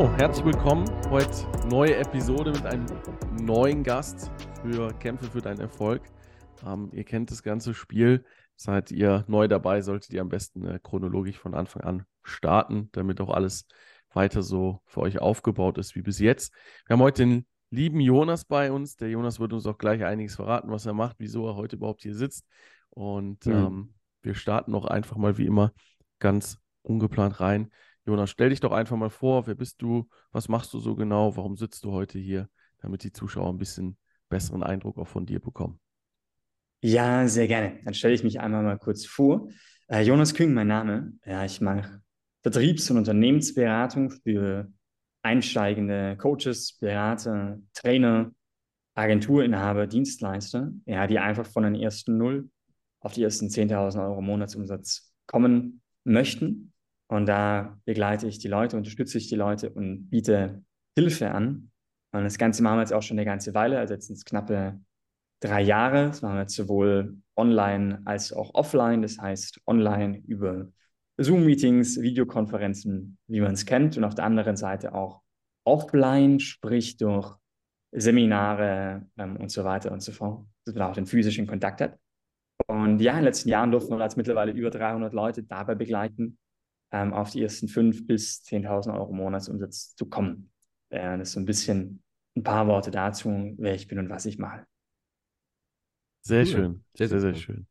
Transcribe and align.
So, 0.00 0.10
herzlich 0.12 0.46
willkommen. 0.46 0.90
Heute 1.10 1.46
neue 1.68 1.94
Episode 1.96 2.52
mit 2.52 2.64
einem 2.64 2.86
neuen 3.42 3.82
Gast 3.82 4.30
für 4.62 4.94
Kämpfe 4.94 5.26
für 5.26 5.42
deinen 5.42 5.60
Erfolg. 5.60 6.00
Ähm, 6.64 6.88
ihr 6.94 7.04
kennt 7.04 7.30
das 7.30 7.42
ganze 7.42 7.74
Spiel. 7.74 8.24
Seid 8.56 8.92
ihr 8.92 9.26
neu 9.28 9.46
dabei, 9.46 9.82
solltet 9.82 10.10
ihr 10.14 10.22
am 10.22 10.30
besten 10.30 10.64
äh, 10.64 10.80
chronologisch 10.82 11.38
von 11.38 11.52
Anfang 11.52 11.82
an 11.82 12.06
starten, 12.22 12.88
damit 12.92 13.20
auch 13.20 13.28
alles 13.28 13.66
weiter 14.14 14.40
so 14.42 14.80
für 14.86 15.02
euch 15.02 15.18
aufgebaut 15.18 15.76
ist 15.76 15.94
wie 15.94 16.00
bis 16.00 16.18
jetzt. 16.18 16.54
Wir 16.86 16.94
haben 16.94 17.02
heute 17.02 17.22
den 17.22 17.46
lieben 17.68 18.00
Jonas 18.00 18.46
bei 18.46 18.72
uns. 18.72 18.96
Der 18.96 19.10
Jonas 19.10 19.38
wird 19.38 19.52
uns 19.52 19.66
auch 19.66 19.76
gleich 19.76 20.02
einiges 20.02 20.34
verraten, 20.34 20.70
was 20.70 20.86
er 20.86 20.94
macht, 20.94 21.16
wieso 21.18 21.46
er 21.46 21.56
heute 21.56 21.76
überhaupt 21.76 22.00
hier 22.00 22.14
sitzt. 22.14 22.46
Und 22.88 23.44
mhm. 23.44 23.52
ähm, 23.52 23.94
wir 24.22 24.34
starten 24.34 24.74
auch 24.74 24.86
einfach 24.86 25.18
mal 25.18 25.36
wie 25.36 25.44
immer 25.44 25.74
ganz 26.20 26.56
ungeplant 26.80 27.38
rein. 27.40 27.70
Jonas, 28.10 28.30
stell 28.30 28.50
dich 28.50 28.58
doch 28.58 28.72
einfach 28.72 28.96
mal 28.96 29.08
vor, 29.08 29.46
wer 29.46 29.54
bist 29.54 29.80
du, 29.82 30.08
was 30.32 30.48
machst 30.48 30.74
du 30.74 30.80
so 30.80 30.96
genau, 30.96 31.36
warum 31.36 31.56
sitzt 31.56 31.84
du 31.84 31.92
heute 31.92 32.18
hier, 32.18 32.48
damit 32.78 33.04
die 33.04 33.12
Zuschauer 33.12 33.48
ein 33.52 33.58
bisschen 33.58 33.96
besseren 34.28 34.64
Eindruck 34.64 34.98
auch 34.98 35.06
von 35.06 35.26
dir 35.26 35.38
bekommen. 35.38 35.78
Ja, 36.80 37.28
sehr 37.28 37.46
gerne. 37.46 37.78
Dann 37.84 37.94
stelle 37.94 38.14
ich 38.14 38.24
mich 38.24 38.40
einmal 38.40 38.64
mal 38.64 38.78
kurz 38.78 39.06
vor. 39.06 39.48
Äh, 39.86 40.02
Jonas 40.02 40.34
Küng, 40.34 40.52
mein 40.52 40.66
Name. 40.66 41.12
Ja, 41.24 41.44
ich 41.44 41.60
mache 41.60 42.02
Vertriebs- 42.42 42.90
und 42.90 42.96
Unternehmensberatung 42.96 44.10
für 44.10 44.72
einsteigende 45.22 46.16
Coaches, 46.16 46.78
Berater, 46.80 47.60
Trainer, 47.74 48.32
Agenturinhaber, 48.94 49.86
Dienstleister, 49.86 50.72
ja, 50.84 51.06
die 51.06 51.20
einfach 51.20 51.46
von 51.46 51.62
den 51.62 51.76
ersten 51.76 52.16
Null 52.16 52.50
auf 52.98 53.12
die 53.12 53.22
ersten 53.22 53.50
10.000 53.50 54.02
Euro 54.02 54.20
Monatsumsatz 54.20 55.12
kommen 55.26 55.82
möchten. 56.02 56.69
Und 57.10 57.26
da 57.26 57.76
begleite 57.86 58.28
ich 58.28 58.38
die 58.38 58.46
Leute, 58.46 58.76
unterstütze 58.76 59.18
ich 59.18 59.28
die 59.28 59.34
Leute 59.34 59.70
und 59.70 60.10
biete 60.10 60.62
Hilfe 60.96 61.32
an. 61.32 61.72
Und 62.12 62.22
das 62.22 62.38
Ganze 62.38 62.62
machen 62.62 62.76
wir 62.76 62.82
jetzt 62.82 62.92
auch 62.92 63.02
schon 63.02 63.18
eine 63.18 63.24
ganze 63.24 63.52
Weile, 63.52 63.80
also 63.80 63.94
jetzt 63.94 64.06
sind 64.06 64.16
es 64.16 64.24
knappe 64.24 64.80
drei 65.40 65.60
Jahre. 65.60 66.06
Das 66.06 66.22
machen 66.22 66.36
wir 66.36 66.42
jetzt 66.42 66.54
sowohl 66.54 67.16
online 67.36 68.00
als 68.04 68.32
auch 68.32 68.54
offline. 68.54 69.02
Das 69.02 69.18
heißt, 69.18 69.60
online 69.66 70.22
über 70.28 70.68
Zoom-Meetings, 71.16 72.00
Videokonferenzen, 72.00 73.18
wie 73.26 73.40
man 73.40 73.54
es 73.54 73.66
kennt. 73.66 73.96
Und 73.96 74.04
auf 74.04 74.14
der 74.14 74.24
anderen 74.24 74.56
Seite 74.56 74.94
auch 74.94 75.20
offline, 75.64 76.38
sprich 76.38 76.96
durch 76.96 77.34
Seminare 77.90 79.08
ähm, 79.18 79.36
und 79.36 79.50
so 79.50 79.64
weiter 79.64 79.90
und 79.90 80.00
so 80.00 80.12
fort, 80.12 80.46
dass 80.64 80.76
man 80.76 80.88
auch 80.88 80.94
den 80.94 81.06
physischen 81.06 81.48
Kontakt 81.48 81.80
hat. 81.80 81.98
Und 82.68 83.00
ja, 83.00 83.12
in 83.12 83.18
den 83.18 83.24
letzten 83.24 83.48
Jahren 83.48 83.72
durften 83.72 83.96
wir 83.96 84.04
jetzt 84.04 84.16
mittlerweile 84.16 84.52
über 84.52 84.70
300 84.70 85.12
Leute 85.12 85.42
dabei 85.42 85.74
begleiten, 85.74 86.38
ähm, 86.92 87.12
auf 87.12 87.30
die 87.30 87.42
ersten 87.42 87.66
5.000 87.66 88.06
bis 88.06 88.42
10.000 88.44 88.94
Euro 88.94 89.12
Monatsumsatz 89.12 89.94
zu 89.94 90.06
kommen. 90.06 90.50
Äh, 90.90 91.18
das 91.18 91.28
ist 91.28 91.34
so 91.34 91.40
ein 91.40 91.46
bisschen 91.46 92.02
ein 92.36 92.42
paar 92.42 92.66
Worte 92.66 92.90
dazu, 92.90 93.54
wer 93.58 93.74
ich 93.74 93.88
bin 93.88 93.98
und 93.98 94.08
was 94.10 94.26
ich 94.26 94.38
mache. 94.38 94.64
Sehr 96.22 96.40
cool. 96.40 96.46
schön, 96.46 96.84
sehr, 96.94 97.08
sehr, 97.08 97.20
sehr 97.20 97.34
schön. 97.34 97.66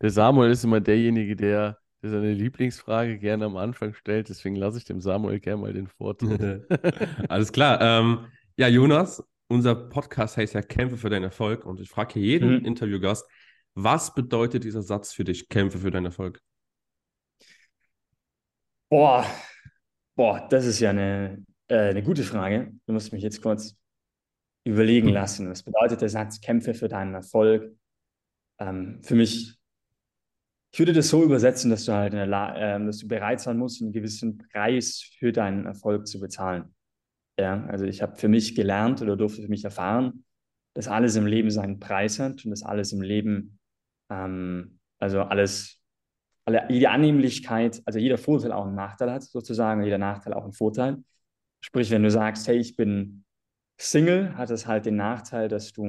Der 0.00 0.10
Samuel 0.10 0.50
ist 0.50 0.64
immer 0.64 0.80
derjenige, 0.80 1.36
der, 1.36 1.78
der 2.02 2.10
seine 2.10 2.32
Lieblingsfrage 2.32 3.18
gerne 3.18 3.44
am 3.44 3.56
Anfang 3.56 3.94
stellt. 3.94 4.28
Deswegen 4.28 4.56
lasse 4.56 4.78
ich 4.78 4.84
dem 4.84 5.00
Samuel 5.00 5.40
gerne 5.40 5.60
mal 5.60 5.72
den 5.72 5.88
Vortritt. 5.88 6.64
Alles 7.28 7.52
klar. 7.52 7.80
Ähm, 7.80 8.26
ja, 8.56 8.68
Jonas, 8.68 9.22
unser 9.48 9.74
Podcast 9.74 10.36
heißt 10.36 10.54
ja 10.54 10.62
Kämpfe 10.62 10.96
für 10.96 11.10
deinen 11.10 11.24
Erfolg. 11.24 11.66
Und 11.66 11.80
ich 11.80 11.90
frage 11.90 12.14
hier 12.14 12.22
jeden 12.22 12.60
mhm. 12.60 12.64
Interviewgast, 12.64 13.28
was 13.74 14.14
bedeutet 14.14 14.64
dieser 14.64 14.82
Satz 14.82 15.12
für 15.12 15.24
dich, 15.24 15.48
Kämpfe 15.48 15.78
für 15.78 15.90
deinen 15.90 16.06
Erfolg? 16.06 16.40
Boah, 18.92 19.24
boah, 20.16 20.46
das 20.50 20.66
ist 20.66 20.78
ja 20.78 20.90
eine, 20.90 21.42
äh, 21.68 21.88
eine 21.88 22.02
gute 22.02 22.24
Frage. 22.24 22.74
Du 22.84 22.92
musst 22.92 23.10
mich 23.10 23.22
jetzt 23.22 23.40
kurz 23.40 23.74
überlegen 24.64 25.06
hm. 25.06 25.14
lassen. 25.14 25.48
Was 25.48 25.62
bedeutet 25.62 26.02
der 26.02 26.10
Satz, 26.10 26.42
kämpfe 26.42 26.74
für 26.74 26.88
deinen 26.88 27.14
Erfolg? 27.14 27.74
Ähm, 28.60 29.02
für 29.02 29.14
mich, 29.14 29.58
ich 30.72 30.78
würde 30.78 30.92
das 30.92 31.08
so 31.08 31.24
übersetzen, 31.24 31.70
dass 31.70 31.86
du 31.86 31.92
halt, 31.94 32.12
äh, 32.12 32.28
dass 32.28 32.98
du 32.98 33.08
bereit 33.08 33.40
sein 33.40 33.56
musst, 33.56 33.80
einen 33.80 33.92
gewissen 33.92 34.36
Preis 34.36 35.00
für 35.18 35.32
deinen 35.32 35.64
Erfolg 35.64 36.06
zu 36.06 36.20
bezahlen. 36.20 36.74
Ja, 37.38 37.64
also 37.68 37.86
ich 37.86 38.02
habe 38.02 38.16
für 38.16 38.28
mich 38.28 38.54
gelernt 38.54 39.00
oder 39.00 39.16
durfte 39.16 39.40
für 39.40 39.48
mich 39.48 39.64
erfahren, 39.64 40.26
dass 40.74 40.86
alles 40.86 41.16
im 41.16 41.24
Leben 41.24 41.50
seinen 41.50 41.80
Preis 41.80 42.18
hat 42.18 42.44
und 42.44 42.50
dass 42.50 42.62
alles 42.62 42.92
im 42.92 43.00
Leben, 43.00 43.58
ähm, 44.10 44.80
also 44.98 45.22
alles 45.22 45.81
alle, 46.44 46.66
jede 46.68 46.90
Annehmlichkeit, 46.90 47.82
also 47.84 47.98
jeder 47.98 48.18
Vorteil 48.18 48.52
auch 48.52 48.66
einen 48.66 48.74
Nachteil 48.74 49.10
hat, 49.10 49.22
sozusagen, 49.22 49.82
jeder 49.82 49.98
Nachteil 49.98 50.34
auch 50.34 50.44
einen 50.44 50.52
Vorteil. 50.52 51.02
Sprich, 51.60 51.90
wenn 51.90 52.02
du 52.02 52.10
sagst, 52.10 52.48
hey, 52.48 52.56
ich 52.58 52.76
bin 52.76 53.24
Single, 53.78 54.36
hat 54.36 54.50
es 54.50 54.66
halt 54.66 54.86
den 54.86 54.96
Nachteil, 54.96 55.48
dass 55.48 55.72
du, 55.72 55.82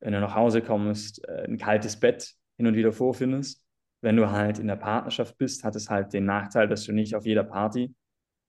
wenn 0.00 0.12
du 0.12 0.20
nach 0.20 0.34
Hause 0.34 0.62
kommst, 0.62 1.26
äh, 1.28 1.44
ein 1.48 1.58
kaltes 1.58 1.98
Bett 1.98 2.34
hin 2.56 2.66
und 2.66 2.74
wieder 2.74 2.92
vorfindest. 2.92 3.64
Wenn 4.00 4.16
du 4.16 4.30
halt 4.30 4.58
in 4.58 4.68
der 4.68 4.76
Partnerschaft 4.76 5.38
bist, 5.38 5.64
hat 5.64 5.76
es 5.76 5.90
halt 5.90 6.12
den 6.12 6.26
Nachteil, 6.26 6.68
dass 6.68 6.84
du 6.84 6.92
nicht 6.92 7.14
auf 7.14 7.26
jeder 7.26 7.44
Party 7.44 7.94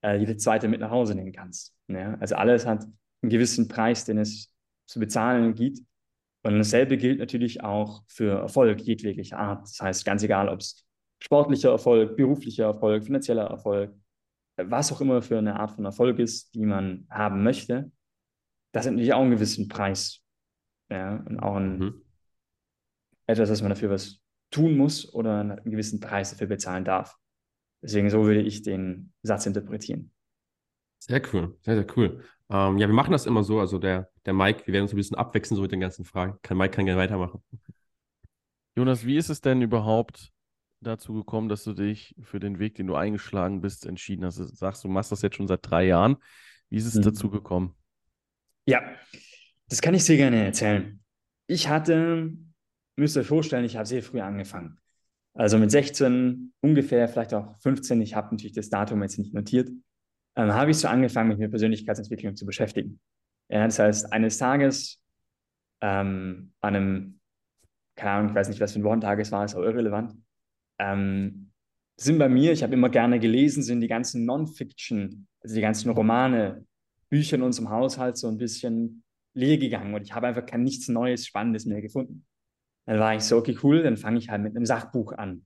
äh, 0.05 0.17
jede 0.17 0.37
zweite 0.37 0.67
mit 0.67 0.79
nach 0.79 0.91
Hause 0.91 1.15
nehmen 1.15 1.31
kannst. 1.31 1.73
Ja? 1.87 2.15
Also 2.19 2.35
alles 2.35 2.65
hat 2.65 2.83
einen 3.21 3.29
gewissen 3.29 3.67
Preis, 3.67 4.05
den 4.05 4.19
es 4.19 4.53
zu 4.85 4.99
bezahlen 4.99 5.55
gibt. 5.55 5.79
Und 6.43 6.57
dasselbe 6.59 6.97
gilt 6.97 7.19
natürlich 7.19 7.63
auch 7.63 8.03
für 8.07 8.39
Erfolg 8.39 8.81
jedwelcher 8.81 9.39
Art. 9.39 9.63
Das 9.63 9.81
heißt, 9.81 10.05
ganz 10.05 10.21
egal, 10.21 10.47
ob 10.47 10.59
es 10.59 10.84
sportlicher 11.19 11.71
Erfolg, 11.71 12.15
beruflicher 12.15 12.65
Erfolg, 12.65 13.03
finanzieller 13.03 13.45
Erfolg, 13.45 13.93
was 14.57 14.91
auch 14.91 15.01
immer 15.01 15.21
für 15.21 15.37
eine 15.37 15.59
Art 15.59 15.71
von 15.71 15.85
Erfolg 15.85 16.19
ist, 16.19 16.53
die 16.55 16.65
man 16.65 17.07
haben 17.09 17.43
möchte, 17.43 17.91
das 18.75 18.85
hat 18.85 18.93
natürlich 18.93 19.13
auch 19.13 19.21
einen 19.21 19.31
gewissen 19.31 19.67
Preis. 19.67 20.21
Ja, 20.89 21.23
und 21.25 21.39
auch 21.39 21.55
ein, 21.55 21.79
mhm. 21.79 22.01
etwas, 23.25 23.49
dass 23.49 23.61
man 23.61 23.69
dafür 23.69 23.89
was 23.89 24.21
tun 24.51 24.77
muss 24.77 25.11
oder 25.13 25.39
einen 25.39 25.63
gewissen 25.63 25.99
Preis 25.99 26.31
dafür 26.31 26.47
bezahlen 26.47 26.85
darf. 26.85 27.17
Deswegen 27.81 28.09
so 28.09 28.25
würde 28.25 28.41
ich 28.41 28.61
den 28.61 29.13
Satz 29.23 29.45
interpretieren. 29.45 30.11
Sehr 30.99 31.21
cool, 31.33 31.57
sehr, 31.61 31.75
sehr 31.75 31.87
cool. 31.97 32.23
Ähm, 32.49 32.77
ja, 32.77 32.87
wir 32.87 32.93
machen 32.93 33.11
das 33.11 33.25
immer 33.25 33.43
so. 33.43 33.59
Also 33.59 33.79
der, 33.79 34.09
der 34.25 34.33
Mike, 34.33 34.65
wir 34.65 34.73
werden 34.73 34.83
uns 34.83 34.93
ein 34.93 34.97
bisschen 34.97 35.17
abwechseln 35.17 35.55
so 35.55 35.61
mit 35.61 35.71
den 35.71 35.79
ganzen 35.79 36.03
Fragen. 36.03 36.37
Kann, 36.41 36.57
Mike 36.57 36.75
kann 36.75 36.85
gerne 36.85 36.99
weitermachen. 36.99 37.43
Jonas, 38.75 39.05
wie 39.05 39.17
ist 39.17 39.29
es 39.29 39.39
denn 39.41 39.61
überhaupt 39.61 40.33
dazu 40.85 41.13
gekommen, 41.13 41.49
dass 41.49 41.63
du 41.63 41.73
dich 41.73 42.15
für 42.21 42.39
den 42.39 42.59
Weg, 42.59 42.75
den 42.75 42.87
du 42.87 42.95
eingeschlagen 42.95 43.61
bist, 43.61 43.85
entschieden 43.85 44.25
hast? 44.25 44.39
Du 44.39 44.45
sagst, 44.45 44.83
du 44.83 44.87
machst 44.87 45.11
das 45.11 45.21
jetzt 45.21 45.35
schon 45.35 45.47
seit 45.47 45.59
drei 45.63 45.85
Jahren. 45.85 46.17
Wie 46.69 46.77
ist 46.77 46.85
es 46.85 46.95
mhm. 46.95 47.03
dazu 47.03 47.29
gekommen? 47.29 47.75
Ja, 48.65 48.81
das 49.69 49.81
kann 49.81 49.93
ich 49.93 50.03
sehr 50.03 50.17
gerne 50.17 50.43
erzählen. 50.43 50.99
Ich 51.47 51.69
hatte, 51.69 52.33
müsst 52.95 53.15
ihr 53.15 53.21
euch 53.21 53.27
vorstellen, 53.27 53.65
ich 53.65 53.75
habe 53.75 53.85
sehr 53.85 54.03
früh 54.03 54.21
angefangen. 54.21 54.79
Also 55.33 55.57
mit 55.57 55.69
16 55.69 56.53
ungefähr, 56.61 57.07
vielleicht 57.07 57.33
auch 57.33 57.59
15, 57.59 58.01
ich 58.01 58.15
habe 58.15 58.29
natürlich 58.31 58.53
das 58.53 58.69
Datum 58.69 59.01
jetzt 59.03 59.19
nicht 59.19 59.33
notiert, 59.33 59.69
ähm, 60.35 60.53
habe 60.53 60.71
ich 60.71 60.77
so 60.77 60.87
angefangen, 60.87 61.29
mich 61.29 61.37
mit 61.37 61.51
Persönlichkeitsentwicklung 61.51 62.35
zu 62.35 62.45
beschäftigen. 62.45 62.99
Ja, 63.49 63.65
das 63.65 63.77
heißt, 63.77 64.13
eines 64.13 64.37
Tages 64.37 65.01
ähm, 65.81 66.53
an 66.61 66.75
einem, 66.75 67.19
keine 67.95 68.11
Ahnung, 68.11 68.29
ich 68.29 68.35
weiß 68.35 68.49
nicht, 68.49 68.59
was 68.61 68.73
für 68.73 68.79
ein 68.79 68.83
Wochentag 68.83 69.19
es 69.19 69.31
war, 69.31 69.45
ist 69.45 69.55
auch 69.55 69.61
irrelevant, 69.61 70.15
ähm, 70.79 71.51
sind 71.97 72.17
bei 72.17 72.29
mir, 72.29 72.51
ich 72.51 72.63
habe 72.63 72.73
immer 72.73 72.89
gerne 72.89 73.19
gelesen, 73.19 73.63
sind 73.63 73.81
die 73.81 73.87
ganzen 73.87 74.25
Non-Fiction, 74.25 75.27
also 75.41 75.55
die 75.55 75.61
ganzen 75.61 75.89
Romane, 75.91 76.65
Bücher 77.09 77.35
in 77.37 77.43
unserem 77.43 77.69
Haushalt 77.69 78.17
so 78.17 78.27
ein 78.27 78.37
bisschen 78.37 79.03
leer 79.33 79.57
gegangen 79.57 79.93
und 79.93 80.01
ich 80.01 80.13
habe 80.13 80.27
einfach 80.27 80.45
kein 80.45 80.63
nichts 80.63 80.87
Neues, 80.87 81.25
Spannendes 81.25 81.65
mehr 81.65 81.81
gefunden. 81.81 82.25
Dann 82.85 82.99
war 82.99 83.15
ich 83.15 83.23
so, 83.23 83.37
okay, 83.37 83.57
cool, 83.63 83.83
dann 83.83 83.97
fange 83.97 84.19
ich 84.19 84.29
halt 84.29 84.43
mit 84.43 84.55
einem 84.55 84.65
Sachbuch 84.65 85.13
an. 85.13 85.45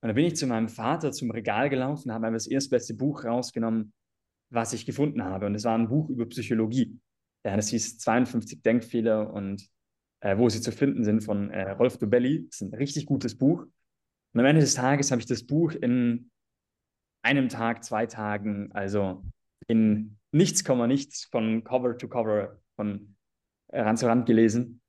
Und 0.00 0.08
dann 0.08 0.14
bin 0.14 0.24
ich 0.24 0.36
zu 0.36 0.46
meinem 0.46 0.68
Vater 0.68 1.12
zum 1.12 1.30
Regal 1.30 1.70
gelaufen, 1.70 2.12
habe 2.12 2.26
einfach 2.26 2.38
das 2.38 2.48
erstbeste 2.48 2.94
Buch 2.94 3.24
rausgenommen, 3.24 3.92
was 4.50 4.72
ich 4.72 4.84
gefunden 4.84 5.22
habe. 5.22 5.46
Und 5.46 5.54
es 5.54 5.64
war 5.64 5.78
ein 5.78 5.88
Buch 5.88 6.08
über 6.10 6.26
Psychologie. 6.26 6.98
Ja, 7.44 7.56
das 7.56 7.68
hieß 7.68 7.98
52 7.98 8.62
Denkfehler 8.62 9.32
und 9.32 9.68
äh, 10.20 10.36
wo 10.36 10.48
sie 10.48 10.60
zu 10.60 10.72
finden 10.72 11.04
sind 11.04 11.22
von 11.22 11.50
äh, 11.50 11.70
Rolf 11.70 11.98
Dobelli. 11.98 12.46
Das 12.46 12.60
ist 12.60 12.62
ein 12.62 12.74
richtig 12.74 13.06
gutes 13.06 13.36
Buch. 13.36 13.64
Und 14.32 14.40
am 14.40 14.46
Ende 14.46 14.60
des 14.60 14.74
Tages 14.74 15.10
habe 15.10 15.20
ich 15.20 15.26
das 15.26 15.44
Buch 15.44 15.72
in 15.72 16.30
einem 17.22 17.48
Tag, 17.48 17.84
zwei 17.84 18.06
Tagen, 18.06 18.72
also 18.72 19.22
in 19.68 20.18
nichts, 20.32 20.66
nichts 20.66 21.26
von 21.26 21.62
Cover 21.64 21.96
to 21.96 22.08
Cover, 22.08 22.58
von 22.76 23.16
Rand 23.72 23.98
zu 23.98 24.06
Rand 24.06 24.26
gelesen 24.26 24.80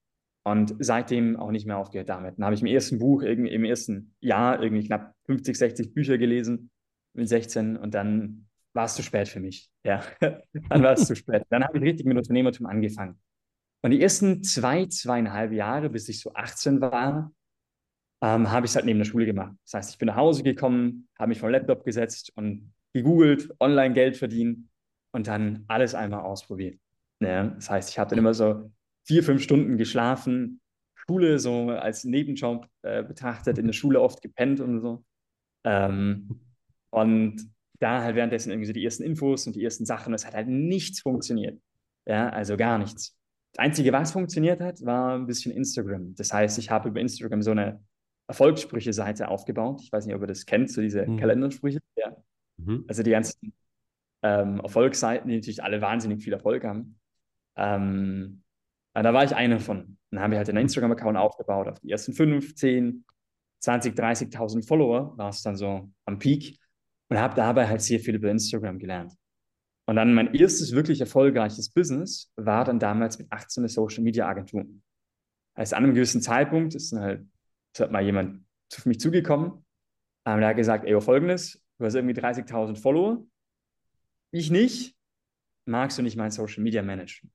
und 0.45 0.75
seitdem 0.79 1.37
auch 1.37 1.51
nicht 1.51 1.67
mehr 1.67 1.77
aufgehört 1.77 2.09
damit. 2.09 2.37
Dann 2.37 2.45
habe 2.45 2.55
ich 2.55 2.61
im 2.61 2.67
ersten 2.67 2.99
Buch, 2.99 3.21
im 3.21 3.63
ersten 3.63 4.15
Jahr 4.19 4.61
irgendwie 4.61 4.85
knapp 4.85 5.13
50, 5.25 5.57
60 5.57 5.93
Bücher 5.93 6.17
gelesen 6.17 6.69
mit 7.13 7.29
16 7.29 7.77
und 7.77 7.93
dann 7.93 8.47
war 8.73 8.85
es 8.85 8.95
zu 8.95 9.03
spät 9.03 9.27
für 9.27 9.39
mich. 9.39 9.69
Ja, 9.83 10.03
dann 10.21 10.83
war 10.83 10.93
es 10.93 11.05
zu 11.05 11.15
spät. 11.15 11.43
Dann 11.49 11.63
habe 11.63 11.77
ich 11.77 11.83
richtig 11.83 12.05
mit 12.05 12.17
Unternehmertum 12.17 12.65
angefangen. 12.65 13.19
Und 13.83 13.91
die 13.91 14.01
ersten 14.01 14.43
zwei, 14.43 14.85
zweieinhalb 14.85 15.51
Jahre, 15.51 15.89
bis 15.89 16.09
ich 16.09 16.21
so 16.21 16.33
18 16.33 16.81
war, 16.81 17.31
ähm, 18.23 18.49
habe 18.49 18.65
ich 18.65 18.71
es 18.71 18.75
halt 18.75 18.85
neben 18.85 18.99
der 18.99 19.05
Schule 19.05 19.25
gemacht. 19.25 19.53
Das 19.65 19.73
heißt, 19.73 19.91
ich 19.91 19.97
bin 19.97 20.07
nach 20.07 20.15
Hause 20.15 20.43
gekommen, 20.43 21.09
habe 21.19 21.29
mich 21.29 21.41
den 21.41 21.49
Laptop 21.49 21.83
gesetzt 21.83 22.31
und 22.35 22.73
gegoogelt, 22.93 23.53
online 23.59 23.93
Geld 23.93 24.17
verdienen. 24.17 24.69
und 25.11 25.27
dann 25.27 25.65
alles 25.67 25.93
einmal 25.93 26.21
ausprobiert. 26.21 26.79
Ja, 27.19 27.43
das 27.49 27.69
heißt, 27.69 27.89
ich 27.91 27.99
habe 27.99 28.09
dann 28.09 28.19
immer 28.19 28.33
so 28.33 28.71
vier, 29.05 29.23
fünf 29.23 29.43
Stunden 29.43 29.77
geschlafen, 29.77 30.59
Schule 30.95 31.37
so 31.37 31.69
als 31.69 32.03
Nebenjob 32.03 32.67
äh, 32.81 33.03
betrachtet, 33.03 33.59
in 33.59 33.67
der 33.67 33.73
Schule 33.73 34.01
oft 34.01 34.21
gepennt 34.21 34.59
und 34.59 34.79
so. 34.79 35.03
Ähm, 35.65 36.39
und 36.89 37.47
da 37.79 38.01
halt 38.01 38.15
währenddessen 38.15 38.51
irgendwie 38.51 38.67
so 38.67 38.73
die 38.73 38.83
ersten 38.83 39.03
Infos 39.03 39.45
und 39.45 39.55
die 39.55 39.63
ersten 39.63 39.85
Sachen, 39.85 40.13
es 40.13 40.25
hat 40.25 40.33
halt 40.33 40.47
nichts 40.47 41.01
funktioniert. 41.01 41.61
Ja, 42.07 42.29
also 42.29 42.57
gar 42.57 42.79
nichts. 42.79 43.15
Das 43.51 43.65
Einzige, 43.65 43.91
was 43.93 44.13
funktioniert 44.13 44.61
hat, 44.61 44.83
war 44.83 45.15
ein 45.15 45.27
bisschen 45.27 45.51
Instagram. 45.51 46.15
Das 46.15 46.33
heißt, 46.33 46.57
ich 46.57 46.71
habe 46.71 46.89
über 46.89 47.01
Instagram 47.01 47.43
so 47.43 47.51
eine 47.51 47.83
Erfolgssprüche-Seite 48.27 49.27
aufgebaut. 49.27 49.81
Ich 49.81 49.91
weiß 49.91 50.05
nicht, 50.05 50.15
ob 50.15 50.21
ihr 50.21 50.27
das 50.27 50.45
kennt, 50.45 50.71
so 50.71 50.81
diese 50.81 51.05
mhm. 51.05 51.17
Kalendersprüche. 51.17 51.79
Ja. 51.95 52.15
Mhm. 52.57 52.85
Also 52.87 53.03
die 53.03 53.11
ganzen 53.11 53.53
ähm, 54.21 54.59
Erfolgsseiten, 54.61 55.29
die 55.29 55.35
natürlich 55.35 55.63
alle 55.63 55.81
wahnsinnig 55.81 56.23
viel 56.23 56.33
Erfolg 56.33 56.63
haben. 56.63 56.99
Ähm, 57.55 58.43
da 58.93 59.13
war 59.13 59.23
ich 59.23 59.35
einer 59.35 59.59
von. 59.59 59.97
Dann 60.11 60.21
haben 60.21 60.31
wir 60.31 60.37
halt 60.37 60.49
einen 60.49 60.59
Instagram-Account 60.59 61.17
aufgebaut. 61.17 61.67
Auf 61.67 61.79
die 61.79 61.91
ersten 61.91 62.13
5, 62.13 62.55
10, 62.55 63.05
20, 63.59 63.95
30.000 63.95 64.67
Follower 64.67 65.17
war 65.17 65.29
es 65.29 65.41
dann 65.41 65.55
so 65.55 65.89
am 66.05 66.19
Peak 66.19 66.59
und 67.09 67.17
habe 67.17 67.35
dabei 67.35 67.67
halt 67.67 67.81
sehr 67.81 67.99
viel 67.99 68.15
über 68.15 68.29
Instagram 68.29 68.77
gelernt. 68.77 69.13
Und 69.85 69.95
dann 69.97 70.13
mein 70.13 70.33
erstes 70.33 70.73
wirklich 70.73 71.01
erfolgreiches 71.01 71.69
Business 71.69 72.31
war 72.35 72.63
dann 72.63 72.79
damals 72.79 73.17
mit 73.17 73.31
18 73.31 73.61
eine 73.61 73.69
Social 73.69 74.03
Media 74.03 74.27
Agentur. 74.27 74.65
Also 75.55 75.75
an 75.75 75.83
einem 75.83 75.93
gewissen 75.93 76.21
Zeitpunkt 76.21 76.75
ist 76.75 76.93
dann 76.93 77.01
halt, 77.01 77.25
ist 77.73 77.79
halt 77.79 77.91
mal 77.91 78.03
jemand 78.03 78.45
zu 78.69 78.87
mich 78.87 78.99
zugekommen, 78.99 79.65
ähm, 80.25 80.39
der 80.39 80.49
hat 80.49 80.55
gesagt, 80.55 80.85
ey, 80.85 80.99
folgendes, 81.01 81.63
du 81.77 81.85
hast 81.85 81.95
irgendwie 81.95 82.19
30.000 82.19 82.77
Follower, 82.77 83.25
ich 84.31 84.49
nicht, 84.49 84.95
magst 85.65 85.97
du 85.97 86.01
nicht 86.01 86.17
mein 86.17 86.31
Social 86.31 86.63
Media 86.63 86.81
managen? 86.81 87.31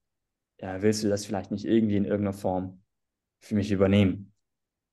Ja, 0.61 0.83
willst 0.83 1.05
du 1.05 1.09
das 1.09 1.27
vielleicht 1.27 1.51
nicht 1.51 1.65
irgendwie 1.65 1.97
in 1.97 2.05
irgendeiner 2.05 2.33
Form 2.33 2.83
für 3.41 3.55
mich 3.55 3.71
übernehmen? 3.71 4.33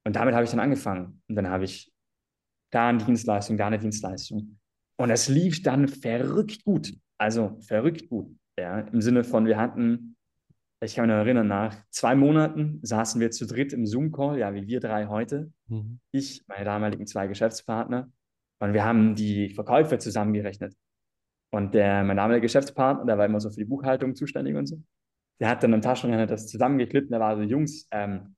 Und 0.04 0.16
damit 0.16 0.36
habe 0.36 0.44
ich 0.44 0.52
dann 0.52 0.60
angefangen. 0.60 1.24
Und 1.28 1.36
dann 1.36 1.50
habe 1.50 1.64
ich 1.64 1.92
da 2.72 2.90
eine 2.90 3.04
Dienstleistung, 3.04 3.58
da 3.58 3.68
eine 3.68 3.80
Dienstleistung. 3.80 4.60
Und 4.98 5.10
es 5.10 5.28
lief 5.28 5.64
dann 5.64 5.88
verrückt 5.88 6.64
gut. 6.64 6.94
Also 7.18 7.58
verrückt 7.62 8.08
gut. 8.10 8.38
Ja, 8.58 8.80
Im 8.82 9.02
Sinne 9.02 9.24
von, 9.24 9.48
wir 9.48 9.58
hatten, 9.58 10.15
ich 10.81 10.95
kann 10.95 11.07
mich 11.07 11.16
noch 11.16 11.24
erinnern, 11.24 11.48
nach 11.48 11.75
zwei 11.89 12.16
Monaten 12.16 12.80
saßen 12.83 13.19
wir 13.22 13.31
zu 13.31 13.45
dritt 13.45 13.74
im 13.74 13.86
Zoom-Call, 13.86 14.39
ja, 14.39 14.54
wie 14.54 14.68
wir 14.68 14.80
drei 14.80 15.07
heute. 15.07 15.51
Mhm. 15.68 16.00
Ich, 16.12 16.44
meine 16.48 16.66
damaligen 16.66 17.07
zwei 17.07 17.27
Geschäftspartner. 17.27 18.12
Und 18.60 18.74
wir 18.74 18.83
haben 18.83 19.16
die 19.16 19.50
Verkäufe 19.50 19.98
zusammengerechnet. 19.98 20.75
Und 21.51 21.74
der, 21.74 22.04
mein 22.04 22.18
damaliger 22.18 22.42
Geschäftspartner, 22.42 23.06
der 23.06 23.18
war 23.18 23.25
immer 23.25 23.39
so 23.39 23.50
für 23.50 23.57
die 23.57 23.66
Buchhaltung 23.66 24.16
zuständig 24.16 24.56
und 24.56 24.66
so, 24.66 24.81
der 25.39 25.50
hat 25.50 25.63
dann 25.63 25.74
am 25.74 25.81
Taschenrechner 25.81 26.27
das 26.27 26.48
zusammengeklippt 26.48 27.07
und 27.07 27.12
der 27.12 27.19
war 27.19 27.36
so, 27.36 27.44
Jungs, 27.44 27.88
ähm, 27.92 28.36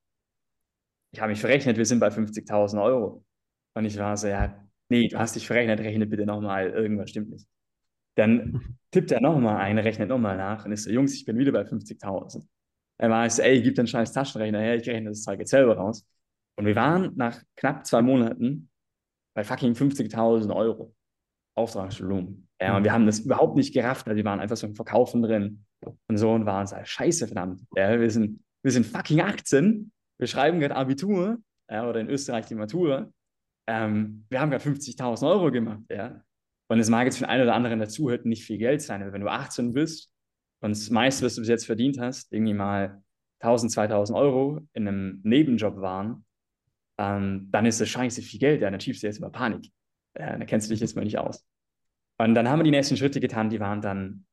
ich 1.12 1.22
habe 1.22 1.32
mich 1.32 1.42
verrechnet, 1.42 1.78
wir 1.78 1.86
sind 1.86 2.00
bei 2.00 2.10
50.000 2.10 2.82
Euro. 2.82 3.26
Und 3.74 3.86
ich 3.86 3.98
war 3.98 4.18
so, 4.18 4.28
ja, 4.28 4.68
nee, 4.90 5.08
du 5.08 5.18
hast 5.18 5.36
dich 5.36 5.48
verrechnet, 5.48 5.80
rechne 5.80 6.06
bitte 6.06 6.26
nochmal, 6.26 6.70
irgendwas 6.70 7.10
stimmt 7.10 7.30
nicht. 7.30 7.48
Dann 8.18 8.78
tippt 8.92 9.12
er 9.12 9.22
nochmal 9.22 9.58
ein, 9.58 9.78
rechnet 9.78 10.10
nochmal 10.10 10.38
nach 10.38 10.66
und 10.66 10.72
ist 10.72 10.84
so, 10.84 10.90
Jungs, 10.90 11.14
ich 11.14 11.26
bin 11.26 11.38
wieder 11.38 11.52
bei 11.52 11.62
50.000. 11.62 12.46
Er 13.00 13.10
war 13.10 13.30
so, 13.30 13.42
ey, 13.42 13.62
gib 13.62 13.76
den 13.76 13.88
scheiß 13.88 14.12
Taschenrechner 14.12 14.60
her, 14.60 14.76
ich 14.76 14.90
rechne 14.90 15.10
das 15.10 15.24
Zeug 15.24 15.40
jetzt 15.40 15.52
selber 15.52 15.78
raus. 15.78 16.06
Und 16.56 16.66
wir 16.66 16.76
waren 16.76 17.14
nach 17.16 17.42
knapp 17.56 17.86
zwei 17.86 18.02
Monaten 18.02 18.70
bei 19.36 19.44
fucking 19.44 19.74
50.000 19.74 20.54
Euro 20.56 20.96
Auftragsvolumen. 21.56 22.48
Ja, 22.62 22.78
und 22.78 22.84
wir 22.84 22.92
haben 22.92 23.06
das 23.06 23.20
überhaupt 23.20 23.56
nicht 23.56 23.74
gerafft, 23.74 24.08
also 24.08 24.18
wir 24.18 24.26
waren 24.26 24.40
einfach 24.40 24.58
so 24.58 24.66
im 24.66 24.76
Verkaufen 24.76 25.22
drin 25.22 25.64
und 26.08 26.18
so 26.18 26.32
und 26.32 26.46
waren 26.46 26.66
so, 26.66 26.76
scheiße, 26.84 27.28
verdammt. 27.28 27.62
Ja, 27.76 28.00
wir 28.00 28.10
sind, 28.10 28.44
wir 28.64 28.72
sind 28.72 28.86
fucking 28.86 29.22
18, 29.22 29.92
wir 30.18 30.28
schreiben 30.28 30.60
gerade 30.60 30.76
Abitur 30.76 31.38
ja, 31.70 31.88
oder 31.88 32.00
in 32.00 32.10
Österreich 32.10 32.48
die 32.48 32.56
Matur. 32.56 33.12
Ähm, 33.68 34.26
wir 34.30 34.40
haben 34.40 34.50
gerade 34.50 34.64
50.000 34.64 35.28
Euro 35.28 35.52
gemacht, 35.52 35.84
ja. 35.90 36.24
Und 36.68 36.80
es 36.80 36.90
mag 36.90 37.06
jetzt 37.06 37.18
für 37.18 37.24
den 37.24 37.30
einen 37.30 37.44
oder 37.44 37.56
anderen 37.56 37.80
dazuhört 37.80 38.26
nicht 38.26 38.44
viel 38.44 38.58
Geld 38.58 38.82
sein, 38.82 39.02
aber 39.02 39.14
wenn 39.14 39.22
du 39.22 39.32
18 39.32 39.74
bist 39.74 40.12
und 40.60 40.72
das 40.72 40.90
meiste, 40.90 41.26
was 41.26 41.36
du 41.36 41.42
bis 41.42 41.50
jetzt 41.50 41.66
verdient 41.66 42.00
hast, 42.00 42.32
irgendwie 42.34 42.54
mal 42.54 43.02
1000, 43.40 43.72
2000 43.72 44.18
Euro 44.18 44.62
in 44.74 44.88
einem 44.88 45.22
Nebenjob 45.24 45.78
waren, 45.78 46.26
ähm, 46.98 47.48
dann 47.52 47.66
ist 47.66 47.80
das 47.80 47.90
scheiße 47.90 48.22
viel 48.22 48.40
Geld. 48.40 48.62
Ja, 48.62 48.70
dann 48.70 48.80
schiebst 48.80 49.04
du 49.04 49.08
jetzt 49.08 49.20
immer 49.20 49.30
Panik. 49.30 49.72
Äh, 50.16 50.38
dann 50.38 50.46
kennst 50.46 50.68
du 50.68 50.74
dich 50.74 50.82
jetzt 50.82 50.96
mal 50.96 51.04
nicht 51.04 51.20
aus. 51.20 51.46
Und 52.18 52.34
dann 52.34 52.50
haben 52.50 52.60
wir 52.60 52.64
die 52.64 52.72
nächsten 52.72 52.98
Schritte 52.98 53.20
getan, 53.20 53.50
die 53.50 53.60
waren 53.60 53.82
dann 53.82 54.26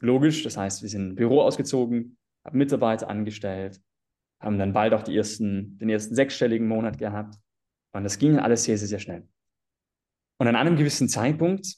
logisch. 0.00 0.42
Das 0.42 0.56
heißt, 0.56 0.82
wir 0.82 0.88
sind 0.88 1.10
im 1.10 1.14
Büro 1.14 1.42
ausgezogen, 1.42 2.16
haben 2.44 2.58
Mitarbeiter 2.58 3.08
angestellt, 3.08 3.80
haben 4.40 4.58
dann 4.58 4.72
bald 4.72 4.94
auch 4.94 5.02
die 5.02 5.16
ersten, 5.16 5.76
den 5.78 5.90
ersten 5.90 6.14
sechsstelligen 6.14 6.66
Monat 6.66 6.98
gehabt. 6.98 7.36
Und 7.92 8.04
das 8.04 8.18
ging 8.18 8.38
alles 8.38 8.64
sehr, 8.64 8.78
sehr, 8.78 8.88
sehr 8.88 8.98
schnell. 8.98 9.28
Und 10.40 10.48
an 10.48 10.56
einem 10.56 10.76
gewissen 10.76 11.06
Zeitpunkt 11.06 11.76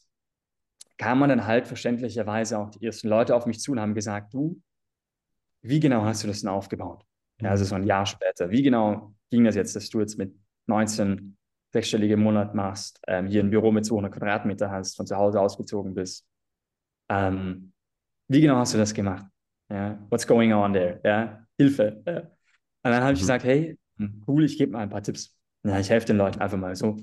kamen 0.97 1.29
dann 1.29 1.47
halt 1.49 1.67
verständlicherweise 1.67 2.61
auch 2.61 2.70
die 2.70 2.87
ersten 2.87 3.09
Leute 3.09 3.35
auf 3.35 3.44
mich 3.44 3.59
zu 3.59 3.73
und 3.73 3.81
haben 3.81 3.93
gesagt, 3.93 4.32
du, 4.32 4.62
wie 5.62 5.81
genau 5.81 6.05
hast 6.05 6.23
du 6.23 6.29
das 6.29 6.43
denn 6.43 6.49
aufgebaut? 6.49 7.05
Ja, 7.41 7.50
also 7.50 7.64
so 7.64 7.75
ein 7.75 7.82
Jahr 7.82 8.06
später. 8.06 8.50
Wie 8.50 8.62
genau 8.62 9.17
ging 9.31 9.43
das 9.43 9.56
jetzt, 9.56 9.75
dass 9.75 9.91
du 9.91 9.99
jetzt 9.99 10.17
mit 10.17 10.32
19 10.67 11.37
sechsstellige 11.73 12.17
Monat 12.17 12.55
machst, 12.55 13.00
ähm, 13.09 13.26
hier 13.26 13.43
ein 13.43 13.50
Büro 13.50 13.73
mit 13.73 13.85
200 13.85 14.12
Quadratmeter 14.12 14.70
hast, 14.70 14.94
von 14.94 15.08
zu 15.08 15.17
Hause 15.17 15.41
ausgezogen 15.41 15.94
bist? 15.94 16.25
Ähm, 17.08 17.73
wie 18.29 18.43
genau 18.43 18.58
hast 18.58 18.75
du 18.75 18.79
das 18.79 18.94
gemacht? 18.94 19.26
Ja, 19.70 19.99
what's 20.08 20.25
going 20.25 20.53
on 20.53 20.73
there? 20.73 21.00
Ja, 21.03 21.44
Hilfe. 21.58 22.00
Ja. 22.06 22.20
Und 22.20 22.31
dann 22.85 23.03
habe 23.03 23.15
ich 23.15 23.19
mhm. 23.19 23.23
gesagt, 23.23 23.43
hey, 23.43 23.76
cool, 24.29 24.44
ich 24.44 24.56
gebe 24.56 24.70
mal 24.70 24.85
ein 24.85 24.91
paar 24.91 25.03
Tipps. 25.03 25.37
Ja, 25.65 25.81
ich 25.81 25.91
helfe 25.91 26.06
den 26.06 26.17
Leuten 26.17 26.41
einfach 26.41 26.58
mal 26.58 26.76
so. 26.76 26.97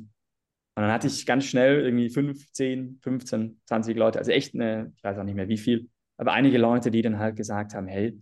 Und 0.79 0.83
dann 0.83 0.93
hatte 0.93 1.07
ich 1.07 1.25
ganz 1.25 1.43
schnell 1.43 1.81
irgendwie 1.81 2.09
5, 2.09 2.53
10, 2.53 2.99
15, 3.01 3.59
20 3.65 3.97
Leute, 3.97 4.17
also 4.17 4.31
echt 4.31 4.55
eine, 4.55 4.93
ich 4.95 5.03
weiß 5.03 5.17
auch 5.17 5.25
nicht 5.25 5.35
mehr 5.35 5.49
wie 5.49 5.57
viel, 5.57 5.89
aber 6.15 6.31
einige 6.31 6.57
Leute, 6.57 6.89
die 6.89 7.01
dann 7.01 7.19
halt 7.19 7.35
gesagt 7.35 7.73
haben, 7.73 7.85
hey, 7.87 8.17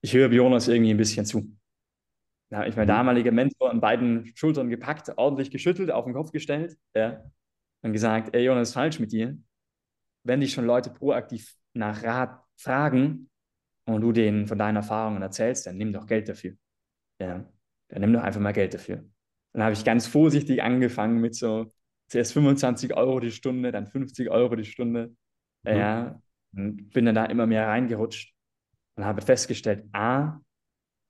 ich 0.00 0.14
höre 0.14 0.30
Jonas 0.30 0.68
irgendwie 0.68 0.92
ein 0.92 0.96
bisschen 0.96 1.26
zu. 1.26 1.58
Da 2.50 2.58
habe 2.58 2.68
ich 2.68 2.76
mein 2.76 2.86
mhm. 2.86 2.90
damaliger 2.90 3.32
Mentor 3.32 3.68
an 3.68 3.80
beiden 3.80 4.30
Schultern 4.36 4.70
gepackt, 4.70 5.12
ordentlich 5.16 5.50
geschüttelt, 5.50 5.90
auf 5.90 6.04
den 6.04 6.14
Kopf 6.14 6.30
gestellt 6.30 6.78
ja, 6.94 7.20
und 7.82 7.92
gesagt, 7.92 8.32
ey 8.36 8.44
Jonas, 8.44 8.68
ist 8.68 8.74
falsch 8.74 9.00
mit 9.00 9.10
dir. 9.10 9.36
Wenn 10.22 10.38
dich 10.38 10.52
schon 10.52 10.66
Leute 10.66 10.90
proaktiv 10.90 11.52
nach 11.72 12.04
Rat 12.04 12.44
fragen 12.56 13.28
und 13.86 14.02
du 14.02 14.12
denen 14.12 14.46
von 14.46 14.56
deinen 14.56 14.76
Erfahrungen 14.76 15.20
erzählst, 15.20 15.66
dann 15.66 15.78
nimm 15.78 15.92
doch 15.92 16.06
Geld 16.06 16.28
dafür. 16.28 16.54
Ja, 17.20 17.44
dann 17.88 18.00
nimm 18.00 18.12
doch 18.12 18.22
einfach 18.22 18.40
mal 18.40 18.52
Geld 18.52 18.74
dafür. 18.74 19.04
Dann 19.52 19.62
habe 19.62 19.72
ich 19.72 19.84
ganz 19.84 20.06
vorsichtig 20.06 20.62
angefangen 20.62 21.20
mit 21.20 21.34
so 21.34 21.72
zuerst 22.08 22.32
25 22.32 22.94
Euro 22.94 23.20
die 23.20 23.30
Stunde, 23.30 23.72
dann 23.72 23.86
50 23.86 24.30
Euro 24.30 24.56
die 24.56 24.64
Stunde. 24.64 25.14
Mhm. 25.64 25.70
Ja, 25.70 26.22
und 26.54 26.90
bin 26.90 27.04
dann 27.04 27.14
da 27.14 27.26
immer 27.26 27.46
mehr 27.46 27.66
reingerutscht 27.66 28.34
und 28.96 29.04
habe 29.04 29.22
festgestellt, 29.22 29.84
A, 29.92 30.40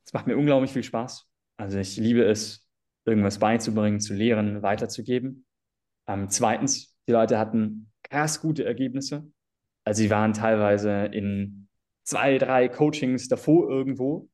es 0.05 0.13
macht 0.13 0.27
mir 0.27 0.37
unglaublich 0.37 0.73
viel 0.73 0.83
Spaß. 0.83 1.27
Also 1.59 1.79
ich 1.79 1.97
liebe 1.97 2.25
es, 2.25 2.67
irgendwas 3.05 3.39
beizubringen, 3.39 4.01
zu 4.01 4.15
lehren, 4.15 4.63
weiterzugeben. 4.63 5.47
Ähm, 6.07 6.29
zweitens, 6.29 6.97
die 7.07 7.13
Leute 7.13 7.39
hatten 7.39 7.91
krass 8.03 8.41
gute 8.41 8.65
Ergebnisse. 8.65 9.31
Also 9.85 10.03
sie 10.03 10.11
waren 10.11 10.33
teilweise 10.33 11.07
in 11.07 11.69
zwei, 12.05 12.39
drei 12.39 12.69
Coachings 12.69 13.29
davor 13.29 13.69
irgendwo 13.69 14.29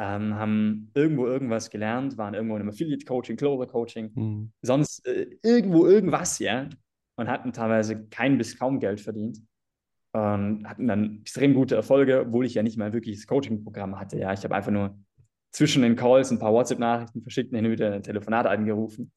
ähm, 0.00 0.34
haben 0.34 0.90
irgendwo 0.94 1.26
irgendwas 1.26 1.68
gelernt, 1.68 2.16
waren 2.16 2.32
irgendwo 2.32 2.56
in 2.56 2.62
einem 2.62 2.70
Affiliate-Coaching, 2.70 3.36
Closer-Coaching, 3.36 4.10
mhm. 4.14 4.52
sonst 4.62 5.06
äh, 5.06 5.26
irgendwo 5.42 5.86
irgendwas, 5.86 6.38
ja, 6.38 6.70
und 7.16 7.28
hatten 7.28 7.52
teilweise 7.52 8.06
kein 8.08 8.38
bis 8.38 8.58
kaum 8.58 8.80
Geld 8.80 8.98
verdient 9.02 9.42
und 10.12 10.66
hatten 10.66 10.88
dann 10.88 11.20
extrem 11.20 11.52
gute 11.52 11.76
Erfolge, 11.76 12.22
obwohl 12.22 12.46
ich 12.46 12.54
ja 12.54 12.62
nicht 12.62 12.78
mal 12.78 12.94
wirklich 12.94 13.16
das 13.16 13.26
Coaching-Programm 13.26 14.00
hatte, 14.00 14.18
ja, 14.18 14.32
ich 14.32 14.42
habe 14.42 14.54
einfach 14.54 14.72
nur 14.72 14.98
zwischen 15.52 15.82
den 15.82 15.96
Calls 15.96 16.30
ein 16.30 16.38
paar 16.38 16.54
WhatsApp-Nachrichten 16.54 17.20
verschickt, 17.20 17.54
hin 17.54 17.66
und 17.66 17.72
wieder 17.72 17.92
ein 17.92 18.02
Telefonat 18.02 18.46
angerufen 18.46 19.12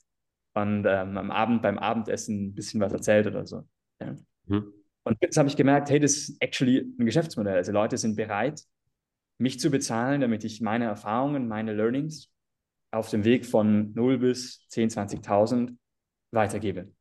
und 0.53 0.85
ähm, 0.85 1.17
am 1.17 1.31
Abend 1.31 1.61
beim 1.61 1.77
Abendessen 1.77 2.47
ein 2.47 2.55
bisschen 2.55 2.81
was 2.81 2.91
erzählt 2.91 3.25
oder 3.27 3.45
so. 3.45 3.63
Ja. 4.01 4.17
Mhm. 4.47 4.73
Und 5.05 5.17
jetzt 5.21 5.37
habe 5.37 5.47
ich 5.47 5.55
gemerkt, 5.55 5.89
hey, 5.89 5.99
das 6.01 6.15
ist 6.15 6.41
actually 6.41 6.93
ein 6.99 7.05
Geschäftsmodell. 7.05 7.55
Also 7.55 7.71
Leute 7.71 7.97
sind 7.97 8.17
bereit, 8.17 8.63
mich 9.43 9.59
zu 9.59 9.69
bezahlen, 9.69 10.21
damit 10.21 10.43
ich 10.43 10.61
meine 10.61 10.85
Erfahrungen, 10.85 11.47
meine 11.47 11.73
Learnings 11.73 12.31
auf 12.91 13.09
dem 13.09 13.25
Weg 13.25 13.45
von 13.45 13.93
0 13.93 14.17
bis 14.17 14.67
10, 14.69 14.89
20.000 14.89 15.75
weitergebe. 16.31 16.91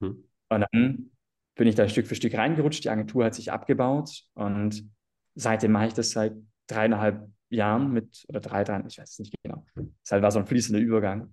Hm. 0.00 0.24
Und 0.48 0.64
dann 0.72 1.10
bin 1.54 1.68
ich 1.68 1.74
da 1.74 1.88
Stück 1.88 2.06
für 2.06 2.14
Stück 2.14 2.34
reingerutscht. 2.34 2.84
Die 2.84 2.90
Agentur 2.90 3.24
hat 3.24 3.34
sich 3.34 3.52
abgebaut 3.52 4.24
und 4.34 4.90
seitdem 5.34 5.72
mache 5.72 5.86
ich 5.86 5.94
das 5.94 6.10
seit 6.10 6.34
dreieinhalb 6.66 7.30
Jahren 7.48 7.92
mit, 7.92 8.24
oder 8.28 8.40
drei, 8.40 8.64
drei, 8.64 8.82
ich 8.86 8.98
weiß 8.98 9.10
es 9.10 9.18
nicht 9.18 9.34
genau. 9.42 9.64
Es 10.02 10.10
war 10.10 10.30
so 10.30 10.38
ein 10.40 10.46
fließender 10.46 10.80
Übergang. 10.80 11.20
Mhm. 11.20 11.30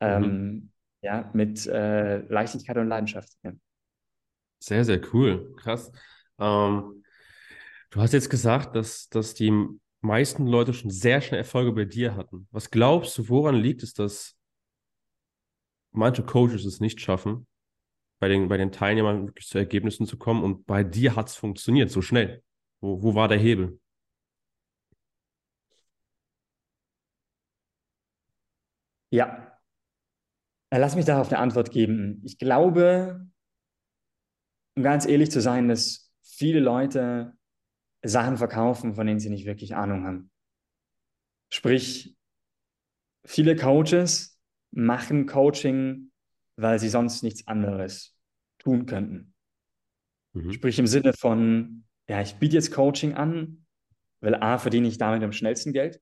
Ähm, 0.00 0.70
ja, 1.02 1.30
mit 1.32 1.66
äh, 1.66 2.18
Leichtigkeit 2.18 2.76
und 2.76 2.88
Leidenschaft. 2.88 3.32
Ja. 3.42 3.52
Sehr, 4.58 4.84
sehr 4.84 5.00
cool. 5.14 5.54
Krass. 5.56 5.90
Ähm, 6.38 6.99
du 7.90 8.00
hast 8.00 8.12
jetzt 8.12 8.30
gesagt, 8.30 8.74
dass, 8.76 9.08
dass 9.08 9.34
die 9.34 9.52
meisten 10.00 10.46
Leute 10.46 10.72
schon 10.72 10.90
sehr 10.90 11.20
schnell 11.20 11.38
Erfolge 11.38 11.72
bei 11.72 11.84
dir 11.84 12.16
hatten. 12.16 12.48
Was 12.50 12.70
glaubst 12.70 13.16
du, 13.18 13.28
woran 13.28 13.56
liegt 13.56 13.82
es, 13.82 13.92
dass 13.92 14.36
manche 15.92 16.22
Coaches 16.22 16.64
es 16.64 16.80
nicht 16.80 17.00
schaffen, 17.00 17.46
bei 18.20 18.28
den, 18.28 18.48
bei 18.48 18.56
den 18.56 18.72
Teilnehmern 18.72 19.26
wirklich 19.26 19.46
zu 19.46 19.58
Ergebnissen 19.58 20.06
zu 20.06 20.16
kommen 20.18 20.42
und 20.42 20.66
bei 20.66 20.84
dir 20.84 21.16
hat 21.16 21.28
es 21.28 21.36
funktioniert 21.36 21.90
so 21.90 22.02
schnell? 22.02 22.42
Wo, 22.80 23.02
wo 23.02 23.14
war 23.14 23.28
der 23.28 23.38
Hebel? 23.38 23.78
Ja, 29.12 29.58
lass 30.70 30.94
mich 30.94 31.04
darauf 31.04 31.28
eine 31.28 31.38
Antwort 31.38 31.72
geben. 31.72 32.22
Ich 32.24 32.38
glaube, 32.38 33.26
um 34.76 34.82
ganz 34.82 35.04
ehrlich 35.04 35.30
zu 35.30 35.40
sein, 35.40 35.68
dass 35.68 36.12
viele 36.22 36.60
Leute 36.60 37.36
Sachen 38.02 38.36
verkaufen, 38.36 38.94
von 38.94 39.06
denen 39.06 39.20
sie 39.20 39.30
nicht 39.30 39.46
wirklich 39.46 39.74
Ahnung 39.74 40.06
haben. 40.06 40.30
Sprich, 41.50 42.16
viele 43.24 43.56
Coaches 43.56 44.38
machen 44.70 45.26
Coaching, 45.26 46.12
weil 46.56 46.78
sie 46.78 46.88
sonst 46.88 47.22
nichts 47.22 47.46
anderes 47.46 48.16
tun 48.58 48.86
könnten. 48.86 49.34
Mhm. 50.32 50.52
Sprich 50.52 50.78
im 50.78 50.86
Sinne 50.86 51.12
von, 51.12 51.84
ja, 52.08 52.20
ich 52.20 52.36
biete 52.36 52.54
jetzt 52.54 52.72
Coaching 52.72 53.14
an, 53.14 53.66
weil 54.20 54.34
A, 54.36 54.58
verdiene 54.58 54.88
ich 54.88 54.98
damit 54.98 55.22
am 55.22 55.32
schnellsten 55.32 55.72
Geld, 55.72 56.00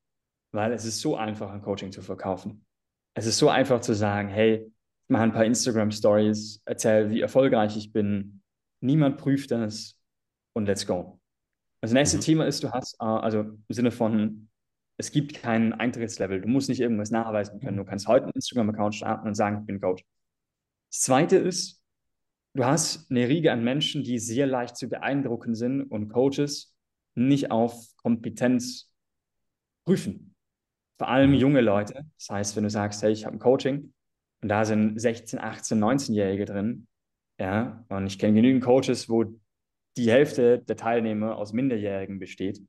weil 0.52 0.72
es 0.72 0.84
ist 0.84 1.00
so 1.00 1.16
einfach, 1.16 1.50
ein 1.50 1.62
Coaching 1.62 1.92
zu 1.92 2.02
verkaufen. 2.02 2.66
Es 3.14 3.26
ist 3.26 3.38
so 3.38 3.48
einfach 3.48 3.80
zu 3.80 3.94
sagen, 3.94 4.28
hey, 4.28 4.66
ich 4.66 5.08
mache 5.08 5.22
ein 5.22 5.32
paar 5.32 5.44
Instagram-Stories, 5.44 6.62
erzähle, 6.64 7.10
wie 7.10 7.20
erfolgreich 7.20 7.76
ich 7.76 7.92
bin, 7.92 8.42
niemand 8.80 9.16
prüft 9.16 9.50
das 9.50 9.98
und 10.52 10.66
let's 10.66 10.86
go. 10.86 11.17
Das 11.80 11.92
nächste 11.92 12.16
mhm. 12.16 12.22
Thema 12.22 12.46
ist, 12.46 12.62
du 12.62 12.70
hast, 12.70 12.94
äh, 13.00 13.04
also 13.04 13.40
im 13.40 13.64
Sinne 13.68 13.90
von, 13.90 14.48
es 14.96 15.12
gibt 15.12 15.34
kein 15.34 15.72
Eintrittslevel, 15.72 16.40
du 16.40 16.48
musst 16.48 16.68
nicht 16.68 16.80
irgendwas 16.80 17.10
nachweisen 17.10 17.60
können, 17.60 17.76
du 17.76 17.84
kannst 17.84 18.08
heute 18.08 18.24
einen 18.24 18.32
Instagram-Account 18.34 18.96
starten 18.96 19.28
und 19.28 19.34
sagen, 19.34 19.60
ich 19.60 19.66
bin 19.66 19.80
Coach. 19.80 20.04
Das 20.90 21.00
zweite 21.00 21.36
ist, 21.36 21.80
du 22.54 22.64
hast 22.64 23.10
eine 23.10 23.28
Riege 23.28 23.52
an 23.52 23.62
Menschen, 23.62 24.02
die 24.02 24.18
sehr 24.18 24.46
leicht 24.46 24.76
zu 24.76 24.88
beeindrucken 24.88 25.54
sind 25.54 25.82
und 25.82 26.08
Coaches 26.08 26.74
nicht 27.14 27.50
auf 27.50 27.86
Kompetenz 27.96 28.92
prüfen. 29.84 30.34
Vor 30.98 31.08
allem 31.08 31.30
mhm. 31.30 31.36
junge 31.36 31.60
Leute. 31.60 32.04
Das 32.18 32.28
heißt, 32.30 32.56
wenn 32.56 32.64
du 32.64 32.70
sagst, 32.70 33.02
hey, 33.02 33.12
ich 33.12 33.24
habe 33.24 33.36
ein 33.36 33.40
Coaching 33.40 33.92
und 34.42 34.48
da 34.48 34.64
sind 34.64 35.00
16, 35.00 35.38
18, 35.38 35.78
19-Jährige 35.78 36.44
drin, 36.44 36.88
ja, 37.40 37.84
und 37.88 38.06
ich 38.08 38.18
kenne 38.18 38.34
genügend 38.34 38.64
Coaches, 38.64 39.08
wo 39.08 39.24
die 39.98 40.10
Hälfte 40.10 40.60
der 40.60 40.76
Teilnehmer 40.76 41.36
aus 41.36 41.52
Minderjährigen 41.52 42.18
besteht. 42.18 42.60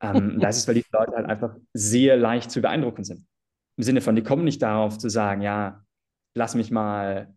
Ähm, 0.00 0.38
das 0.40 0.56
ist, 0.56 0.68
weil 0.68 0.76
die 0.76 0.84
Leute 0.92 1.12
halt 1.12 1.26
einfach 1.26 1.56
sehr 1.72 2.16
leicht 2.16 2.50
zu 2.50 2.60
beeindrucken 2.60 3.04
sind. 3.04 3.26
Im 3.76 3.84
Sinne 3.84 4.00
von, 4.00 4.16
die 4.16 4.22
kommen 4.22 4.44
nicht 4.44 4.62
darauf 4.62 4.98
zu 4.98 5.08
sagen, 5.08 5.42
ja, 5.42 5.84
lass 6.34 6.54
mich 6.54 6.70
mal, 6.70 7.34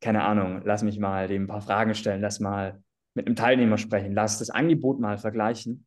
keine 0.00 0.22
Ahnung, 0.22 0.62
lass 0.64 0.82
mich 0.82 0.98
mal 0.98 1.26
dem 1.26 1.44
ein 1.44 1.48
paar 1.48 1.62
Fragen 1.62 1.94
stellen, 1.94 2.20
lass 2.20 2.40
mal 2.40 2.82
mit 3.14 3.26
einem 3.26 3.36
Teilnehmer 3.36 3.76
sprechen, 3.76 4.14
lass 4.14 4.38
das 4.38 4.50
Angebot 4.50 5.00
mal 5.00 5.18
vergleichen. 5.18 5.86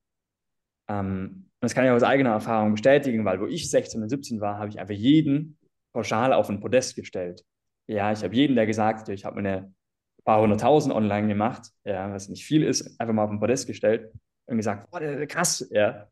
Ähm, 0.89 1.49
das 1.61 1.73
kann 1.73 1.85
ich 1.85 1.91
aus 1.91 2.03
eigener 2.03 2.31
Erfahrung 2.31 2.73
bestätigen, 2.73 3.23
weil 3.23 3.39
wo 3.39 3.45
ich 3.45 3.69
16 3.71 4.01
und 4.03 4.09
17 4.09 4.41
war, 4.41 4.57
habe 4.57 4.69
ich 4.69 4.79
einfach 4.79 4.93
jeden 4.93 5.57
pauschal 5.93 6.33
auf 6.33 6.49
ein 6.49 6.59
Podest 6.59 6.95
gestellt. 6.95 7.45
Ja, 7.87 8.11
ich 8.11 8.23
habe 8.23 8.35
jeden, 8.35 8.55
der 8.55 8.65
gesagt 8.65 9.01
hat, 9.01 9.09
ich 9.09 9.23
habe 9.23 9.39
eine 9.39 9.73
paar 10.25 10.41
hunderttausend 10.41 10.93
online 10.93 11.27
gemacht, 11.27 11.69
ja, 11.83 12.11
was 12.11 12.29
nicht 12.29 12.45
viel 12.45 12.63
ist, 12.63 12.99
einfach 12.99 13.13
mal 13.13 13.23
auf 13.23 13.29
den 13.29 13.39
Podest 13.39 13.67
gestellt 13.67 14.13
und 14.45 14.57
gesagt, 14.57 14.89
boah, 14.89 14.99
der, 14.99 15.17
der 15.17 15.27
krass, 15.27 15.67
ja. 15.71 16.09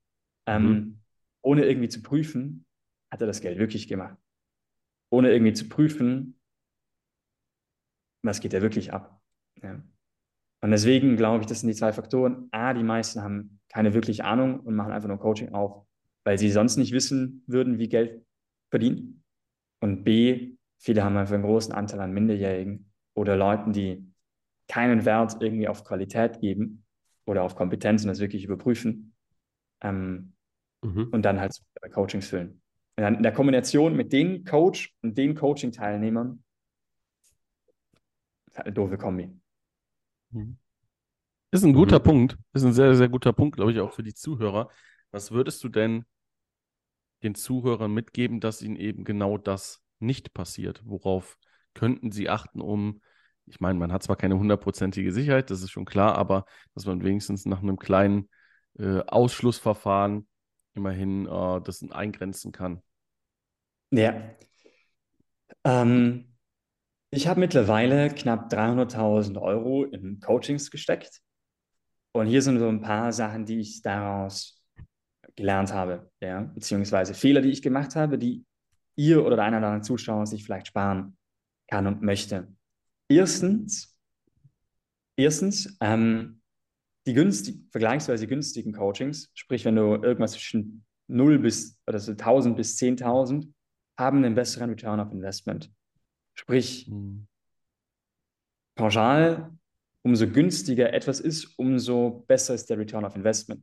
Ähm, 0.47 0.63
mhm. 0.63 1.01
Ohne 1.43 1.65
irgendwie 1.65 1.89
zu 1.89 2.01
prüfen, 2.01 2.65
hat 3.11 3.21
er 3.21 3.27
das 3.27 3.41
Geld 3.41 3.57
wirklich 3.57 3.87
gemacht. 3.87 4.17
Ohne 5.11 5.31
irgendwie 5.31 5.53
zu 5.53 5.67
prüfen, 5.69 6.39
was 8.23 8.39
geht 8.39 8.53
er 8.53 8.61
wirklich 8.61 8.93
ab. 8.93 9.21
Ja. 9.61 9.81
Und 10.63 10.71
deswegen 10.71 11.17
glaube 11.17 11.41
ich, 11.41 11.47
das 11.47 11.61
sind 11.61 11.69
die 11.69 11.75
zwei 11.75 11.91
Faktoren. 11.91 12.47
A, 12.51 12.73
die 12.73 12.83
meisten 12.83 13.21
haben 13.21 13.59
keine 13.69 13.93
wirkliche 13.93 14.25
Ahnung 14.25 14.59
und 14.59 14.75
machen 14.75 14.91
einfach 14.91 15.07
nur 15.07 15.19
Coaching 15.19 15.53
auf, 15.53 15.85
weil 16.23 16.37
sie 16.37 16.51
sonst 16.51 16.77
nicht 16.77 16.91
wissen 16.91 17.43
würden, 17.47 17.79
wie 17.79 17.89
Geld 17.89 18.23
verdienen. 18.69 19.23
Und 19.81 20.03
B, 20.03 20.57
viele 20.77 21.03
haben 21.03 21.17
einfach 21.17 21.33
einen 21.33 21.43
großen 21.43 21.73
Anteil 21.73 21.99
an 21.99 22.13
Minderjährigen, 22.13 22.90
oder 23.21 23.37
Leuten, 23.37 23.71
die 23.71 24.11
keinen 24.67 25.05
Wert 25.05 25.37
irgendwie 25.39 25.67
auf 25.67 25.83
Qualität 25.83 26.39
geben 26.39 26.83
oder 27.25 27.43
auf 27.43 27.55
Kompetenzen, 27.55 28.07
das 28.07 28.19
wirklich 28.19 28.43
überprüfen 28.43 29.13
ähm, 29.81 30.33
mhm. 30.81 31.09
und 31.11 31.21
dann 31.23 31.39
halt 31.39 31.53
Coachings 31.93 32.27
füllen. 32.27 32.61
Und 32.97 33.03
dann 33.03 33.15
in 33.15 33.23
der 33.23 33.31
Kombination 33.31 33.95
mit 33.95 34.11
den 34.11 34.43
Coach 34.43 34.95
und 35.01 35.17
den 35.17 35.35
Coaching-Teilnehmern 35.35 36.43
ist 38.47 38.57
halt 38.57 38.67
eine 38.67 38.73
doofe 38.73 38.97
Kombi. 38.97 39.29
Mhm. 40.31 40.57
Ist 41.51 41.63
ein 41.63 41.73
guter 41.73 41.99
mhm. 41.99 42.03
Punkt. 42.03 42.37
Ist 42.53 42.63
ein 42.63 42.73
sehr, 42.73 42.95
sehr 42.95 43.09
guter 43.09 43.33
Punkt, 43.33 43.57
glaube 43.57 43.71
ich, 43.71 43.79
auch 43.79 43.93
für 43.93 44.03
die 44.03 44.13
Zuhörer. 44.13 44.69
Was 45.11 45.31
würdest 45.31 45.63
du 45.63 45.69
denn 45.69 46.05
den 47.23 47.35
Zuhörern 47.35 47.93
mitgeben, 47.93 48.39
dass 48.39 48.61
ihnen 48.61 48.77
eben 48.77 49.03
genau 49.03 49.37
das 49.37 49.83
nicht 49.99 50.33
passiert? 50.33 50.81
Worauf 50.85 51.37
könnten 51.73 52.11
sie 52.11 52.29
achten, 52.29 52.61
um, 52.61 53.01
ich 53.51 53.59
meine, 53.59 53.77
man 53.77 53.91
hat 53.91 54.03
zwar 54.03 54.15
keine 54.15 54.37
hundertprozentige 54.37 55.11
Sicherheit, 55.11 55.49
das 55.49 55.61
ist 55.61 55.71
schon 55.71 55.85
klar, 55.85 56.15
aber 56.17 56.45
dass 56.73 56.85
man 56.85 57.03
wenigstens 57.03 57.45
nach 57.45 57.61
einem 57.61 57.77
kleinen 57.77 58.29
äh, 58.79 59.01
Ausschlussverfahren 59.07 60.27
immerhin 60.73 61.25
äh, 61.25 61.61
das 61.61 61.83
eingrenzen 61.91 62.53
kann. 62.53 62.81
Ja. 63.91 64.21
Ähm, 65.65 66.37
ich 67.09 67.27
habe 67.27 67.41
mittlerweile 67.41 68.09
knapp 68.09 68.51
300.000 68.51 69.37
Euro 69.41 69.83
in 69.83 70.21
Coachings 70.21 70.71
gesteckt. 70.71 71.19
Und 72.13 72.27
hier 72.27 72.41
sind 72.41 72.59
so 72.59 72.69
ein 72.69 72.81
paar 72.81 73.11
Sachen, 73.11 73.45
die 73.45 73.59
ich 73.59 73.81
daraus 73.81 74.61
gelernt 75.35 75.73
habe, 75.73 76.09
ja, 76.21 76.41
beziehungsweise 76.41 77.13
Fehler, 77.13 77.41
die 77.41 77.51
ich 77.51 77.61
gemacht 77.61 77.95
habe, 77.95 78.17
die 78.17 78.45
ihr 78.95 79.25
oder 79.25 79.35
der 79.35 79.45
eine 79.45 79.81
Zuschauer 79.81 80.25
sich 80.25 80.43
vielleicht 80.43 80.67
sparen 80.67 81.17
kann 81.69 81.87
und 81.87 82.01
möchte. 82.01 82.47
Erstens, 83.11 83.93
erstens 85.17 85.77
ähm, 85.81 86.41
die 87.05 87.13
günstig, 87.13 87.57
vergleichsweise 87.69 88.25
günstigen 88.25 88.71
Coachings, 88.71 89.29
sprich, 89.33 89.65
wenn 89.65 89.75
du 89.75 89.95
irgendwas 89.95 90.31
zwischen 90.31 90.85
0 91.07 91.39
bis 91.39 91.77
oder 91.85 91.99
so 91.99 92.11
1000 92.11 92.55
bis 92.55 92.77
10.000 92.77 93.51
haben 93.99 94.23
einen 94.23 94.33
besseren 94.33 94.69
Return 94.69 95.01
of 95.01 95.11
Investment. 95.11 95.69
Sprich, 96.35 96.87
mhm. 96.87 97.27
pauschal, 98.75 99.57
umso 100.03 100.29
günstiger 100.29 100.93
etwas 100.93 101.19
ist, 101.19 101.59
umso 101.59 102.23
besser 102.27 102.53
ist 102.53 102.69
der 102.69 102.77
Return 102.77 103.03
of 103.03 103.17
Investment. 103.17 103.61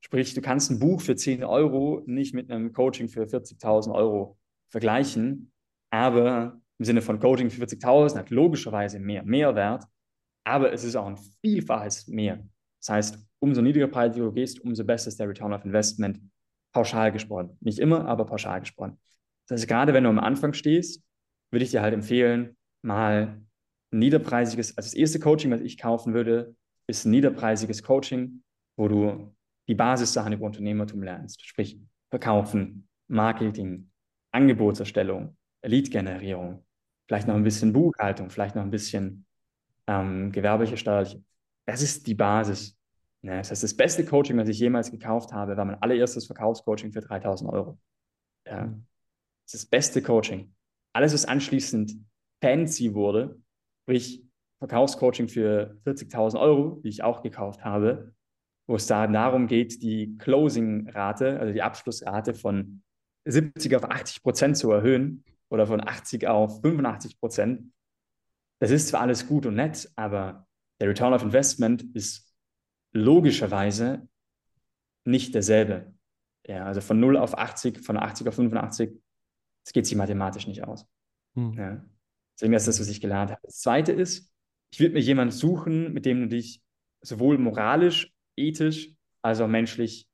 Sprich, 0.00 0.32
du 0.32 0.40
kannst 0.40 0.70
ein 0.70 0.78
Buch 0.78 1.02
für 1.02 1.14
10 1.14 1.44
Euro 1.44 2.02
nicht 2.06 2.32
mit 2.32 2.50
einem 2.50 2.72
Coaching 2.72 3.10
für 3.10 3.24
40.000 3.24 3.94
Euro 3.94 4.38
vergleichen, 4.70 5.52
aber 5.90 6.61
im 6.82 6.84
Sinne 6.84 7.00
von 7.00 7.20
Coaching 7.20 7.48
für 7.48 7.62
40.000 7.64 8.18
hat 8.18 8.30
logischerweise 8.30 8.98
mehr 8.98 9.22
Mehrwert, 9.22 9.84
aber 10.44 10.72
es 10.72 10.82
ist 10.82 10.96
auch 10.96 11.06
ein 11.06 11.16
Vielfaches 11.40 12.08
mehr. 12.08 12.44
Das 12.80 12.88
heißt, 12.88 13.18
umso 13.38 13.62
niedriger 13.62 13.86
Preis 13.86 14.16
du 14.16 14.32
gehst, 14.32 14.58
umso 14.58 14.84
besser 14.84 15.06
ist 15.06 15.20
der 15.20 15.28
Return 15.28 15.52
of 15.52 15.64
Investment, 15.64 16.18
pauschal 16.74 17.12
gesprochen. 17.12 17.56
Nicht 17.60 17.78
immer, 17.78 18.04
aber 18.06 18.26
pauschal 18.26 18.58
gesprochen. 18.58 18.98
Das 19.46 19.60
heißt, 19.60 19.68
gerade 19.68 19.94
wenn 19.94 20.02
du 20.02 20.10
am 20.10 20.18
Anfang 20.18 20.54
stehst, 20.54 21.04
würde 21.52 21.62
ich 21.62 21.70
dir 21.70 21.82
halt 21.82 21.94
empfehlen, 21.94 22.56
mal 22.84 23.40
ein 23.92 23.98
niederpreisiges, 24.00 24.76
also 24.76 24.88
das 24.88 24.94
erste 24.94 25.20
Coaching, 25.20 25.52
was 25.52 25.60
ich 25.60 25.78
kaufen 25.78 26.14
würde, 26.14 26.56
ist 26.88 27.04
ein 27.04 27.12
niederpreisiges 27.12 27.84
Coaching, 27.84 28.42
wo 28.76 28.88
du 28.88 29.32
die 29.68 29.76
Basissachen 29.76 30.32
über 30.32 30.46
Unternehmertum 30.46 31.04
lernst, 31.04 31.46
sprich 31.46 31.78
Verkaufen, 32.10 32.88
Marketing, 33.06 33.88
Angebotserstellung, 34.32 35.36
Lead-Generierung, 35.64 36.64
vielleicht 37.12 37.28
noch 37.28 37.34
ein 37.34 37.44
bisschen 37.44 37.74
Buchhaltung, 37.74 38.30
vielleicht 38.30 38.56
noch 38.56 38.62
ein 38.62 38.70
bisschen 38.70 39.26
ähm, 39.86 40.32
gewerbliche, 40.32 40.78
steuerliche. 40.78 41.22
Das 41.66 41.82
ist 41.82 42.06
die 42.06 42.14
Basis. 42.14 42.74
Ja, 43.20 43.36
das 43.36 43.50
heißt, 43.50 43.62
das 43.62 43.76
beste 43.76 44.06
Coaching, 44.06 44.38
was 44.38 44.48
ich 44.48 44.58
jemals 44.58 44.90
gekauft 44.90 45.30
habe, 45.30 45.54
war 45.54 45.66
mein 45.66 45.80
allererstes 45.82 46.24
Verkaufscoaching 46.24 46.90
für 46.90 47.02
3000 47.02 47.52
Euro. 47.52 47.78
Ja, 48.46 48.62
das 48.64 49.52
ist 49.52 49.64
das 49.64 49.66
beste 49.66 50.00
Coaching. 50.00 50.54
Alles, 50.94 51.12
was 51.12 51.26
anschließend 51.26 51.92
fancy 52.42 52.94
wurde, 52.94 53.38
sprich 53.82 54.24
Verkaufscoaching 54.60 55.28
für 55.28 55.76
40.000 55.84 56.40
Euro, 56.40 56.80
die 56.82 56.88
ich 56.88 57.04
auch 57.04 57.22
gekauft 57.22 57.62
habe, 57.62 58.14
wo 58.66 58.76
es 58.76 58.86
da 58.86 59.06
darum 59.06 59.48
geht, 59.48 59.82
die 59.82 60.16
Closing-Rate, 60.16 61.38
also 61.38 61.52
die 61.52 61.60
Abschlussrate 61.60 62.32
von 62.32 62.82
70 63.26 63.76
auf 63.76 63.84
80 63.84 64.22
Prozent 64.22 64.56
zu 64.56 64.70
erhöhen, 64.70 65.24
oder 65.52 65.66
von 65.66 65.86
80 65.86 66.26
auf 66.26 66.62
85 66.62 67.20
Prozent. 67.20 67.72
Das 68.58 68.70
ist 68.70 68.88
zwar 68.88 69.02
alles 69.02 69.26
gut 69.26 69.44
und 69.44 69.54
nett, 69.54 69.90
aber 69.96 70.48
der 70.80 70.88
Return 70.88 71.12
of 71.12 71.22
Investment 71.22 71.82
ist 71.94 72.34
logischerweise 72.92 74.08
nicht 75.04 75.34
derselbe. 75.34 75.94
Ja, 76.46 76.64
also 76.64 76.80
von 76.80 76.98
0 76.98 77.18
auf 77.18 77.36
80, 77.36 77.80
von 77.80 77.98
80 77.98 78.28
auf 78.28 78.34
85, 78.36 78.98
das 79.64 79.72
geht 79.72 79.86
sich 79.86 79.96
mathematisch 79.96 80.46
nicht 80.46 80.64
aus. 80.64 80.88
Hm. 81.34 81.52
Ja. 81.52 81.84
Deswegen 82.34 82.54
ist 82.54 82.66
das, 82.66 82.80
was 82.80 82.88
ich 82.88 83.00
gelernt 83.00 83.30
habe. 83.30 83.40
Das 83.44 83.60
zweite 83.60 83.92
ist, 83.92 84.32
ich 84.72 84.80
würde 84.80 84.94
mir 84.94 85.00
jemanden 85.00 85.32
suchen, 85.32 85.92
mit 85.92 86.06
dem 86.06 86.22
du 86.22 86.28
dich 86.28 86.62
sowohl 87.02 87.36
moralisch, 87.36 88.10
ethisch, 88.36 88.90
als 89.20 89.40
auch 89.40 89.48
menschlich 89.48 90.08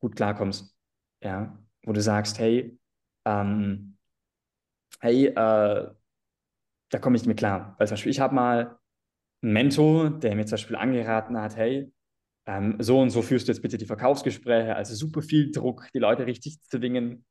gut 0.00 0.16
klarkommst. 0.16 0.76
Ja, 1.22 1.56
wo 1.84 1.92
du 1.92 2.02
sagst, 2.02 2.38
hey, 2.40 2.78
ähm, 3.24 3.95
hey, 5.00 5.26
äh, 5.26 5.32
da 6.90 6.98
komme 7.00 7.16
ich 7.16 7.26
mit 7.26 7.38
klar. 7.38 7.74
Weil 7.78 7.88
zum 7.88 7.94
Beispiel, 7.94 8.12
ich 8.12 8.20
habe 8.20 8.34
mal 8.34 8.78
einen 9.42 9.52
Mentor, 9.52 10.10
der 10.10 10.34
mir 10.34 10.46
zum 10.46 10.52
Beispiel 10.52 10.76
angeraten 10.76 11.38
hat, 11.38 11.56
hey, 11.56 11.92
ähm, 12.46 12.76
so 12.78 13.00
und 13.00 13.10
so 13.10 13.22
führst 13.22 13.48
du 13.48 13.52
jetzt 13.52 13.62
bitte 13.62 13.76
die 13.76 13.86
Verkaufsgespräche, 13.86 14.76
also 14.76 14.94
super 14.94 15.22
viel 15.22 15.50
Druck, 15.50 15.88
die 15.94 15.98
Leute 15.98 16.26
richtig 16.26 16.62
zu 16.62 16.78
dingen. 16.78 17.24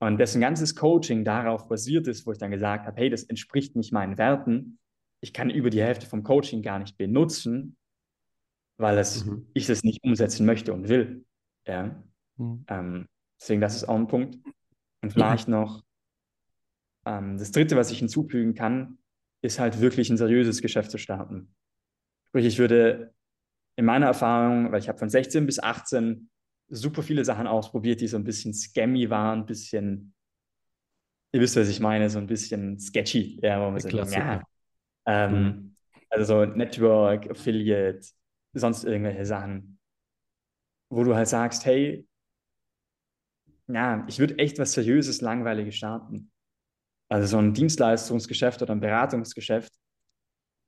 Und 0.00 0.18
dessen 0.18 0.40
ganzes 0.40 0.74
Coaching 0.74 1.24
darauf 1.24 1.68
basiert 1.68 2.08
ist, 2.08 2.26
wo 2.26 2.32
ich 2.32 2.38
dann 2.38 2.50
gesagt 2.50 2.86
habe, 2.86 3.00
hey, 3.00 3.10
das 3.10 3.24
entspricht 3.24 3.76
nicht 3.76 3.92
meinen 3.92 4.18
Werten. 4.18 4.78
Ich 5.20 5.32
kann 5.32 5.50
über 5.50 5.70
die 5.70 5.82
Hälfte 5.82 6.06
vom 6.06 6.22
Coaching 6.22 6.62
gar 6.62 6.78
nicht 6.78 6.96
benutzen, 6.96 7.76
weil 8.78 8.98
es, 8.98 9.24
mhm. 9.24 9.48
ich 9.54 9.66
das 9.66 9.84
nicht 9.84 10.02
umsetzen 10.02 10.44
möchte 10.46 10.72
und 10.72 10.88
will. 10.88 11.24
Ja. 11.66 12.02
Mhm. 12.36 12.64
Ähm, 12.68 13.08
deswegen, 13.40 13.60
das 13.60 13.76
ist 13.76 13.84
auch 13.84 13.94
ein 13.94 14.08
Punkt. 14.08 14.38
Und 15.02 15.12
vielleicht 15.12 15.48
mhm. 15.48 15.54
noch 15.54 15.84
ähm, 17.06 17.38
das 17.38 17.52
Dritte, 17.52 17.76
was 17.76 17.90
ich 17.90 17.98
hinzufügen 17.98 18.54
kann, 18.54 18.98
ist 19.42 19.58
halt 19.58 19.80
wirklich 19.80 20.10
ein 20.10 20.16
seriöses 20.16 20.62
Geschäft 20.62 20.90
zu 20.90 20.98
starten. 20.98 21.54
Sprich, 22.28 22.46
ich 22.46 22.58
würde 22.58 23.12
in 23.76 23.84
meiner 23.84 24.06
Erfahrung, 24.06 24.72
weil 24.72 24.80
ich 24.80 24.88
habe 24.88 24.98
von 24.98 25.10
16 25.10 25.46
bis 25.46 25.58
18 25.58 26.30
super 26.68 27.02
viele 27.02 27.24
Sachen 27.24 27.46
ausprobiert, 27.46 28.00
die 28.00 28.06
so 28.06 28.16
ein 28.16 28.24
bisschen 28.24 28.54
scammy 28.54 29.10
waren, 29.10 29.40
ein 29.40 29.46
bisschen, 29.46 30.14
ihr 31.32 31.40
wisst, 31.40 31.56
was 31.56 31.68
ich 31.68 31.80
meine, 31.80 32.08
so 32.08 32.18
ein 32.18 32.26
bisschen 32.26 32.78
sketchy. 32.78 33.38
Ja, 33.42 33.60
wo 33.60 33.70
man 33.70 33.80
sagt, 33.80 34.12
ja. 34.12 34.42
Ähm, 35.06 35.32
mhm. 35.32 35.76
Also 36.08 36.46
so 36.46 36.52
Network, 36.52 37.30
Affiliate, 37.30 38.00
sonst 38.54 38.84
irgendwelche 38.84 39.26
Sachen, 39.26 39.78
wo 40.88 41.04
du 41.04 41.14
halt 41.14 41.28
sagst, 41.28 41.66
hey, 41.66 42.06
ja, 43.66 44.04
ich 44.08 44.18
würde 44.18 44.38
echt 44.38 44.58
was 44.58 44.72
Seriöses, 44.72 45.20
Langweiliges 45.20 45.74
starten. 45.74 46.30
Also 47.08 47.26
so 47.26 47.38
ein 47.38 47.52
Dienstleistungsgeschäft 47.52 48.62
oder 48.62 48.72
ein 48.72 48.80
Beratungsgeschäft, 48.80 49.72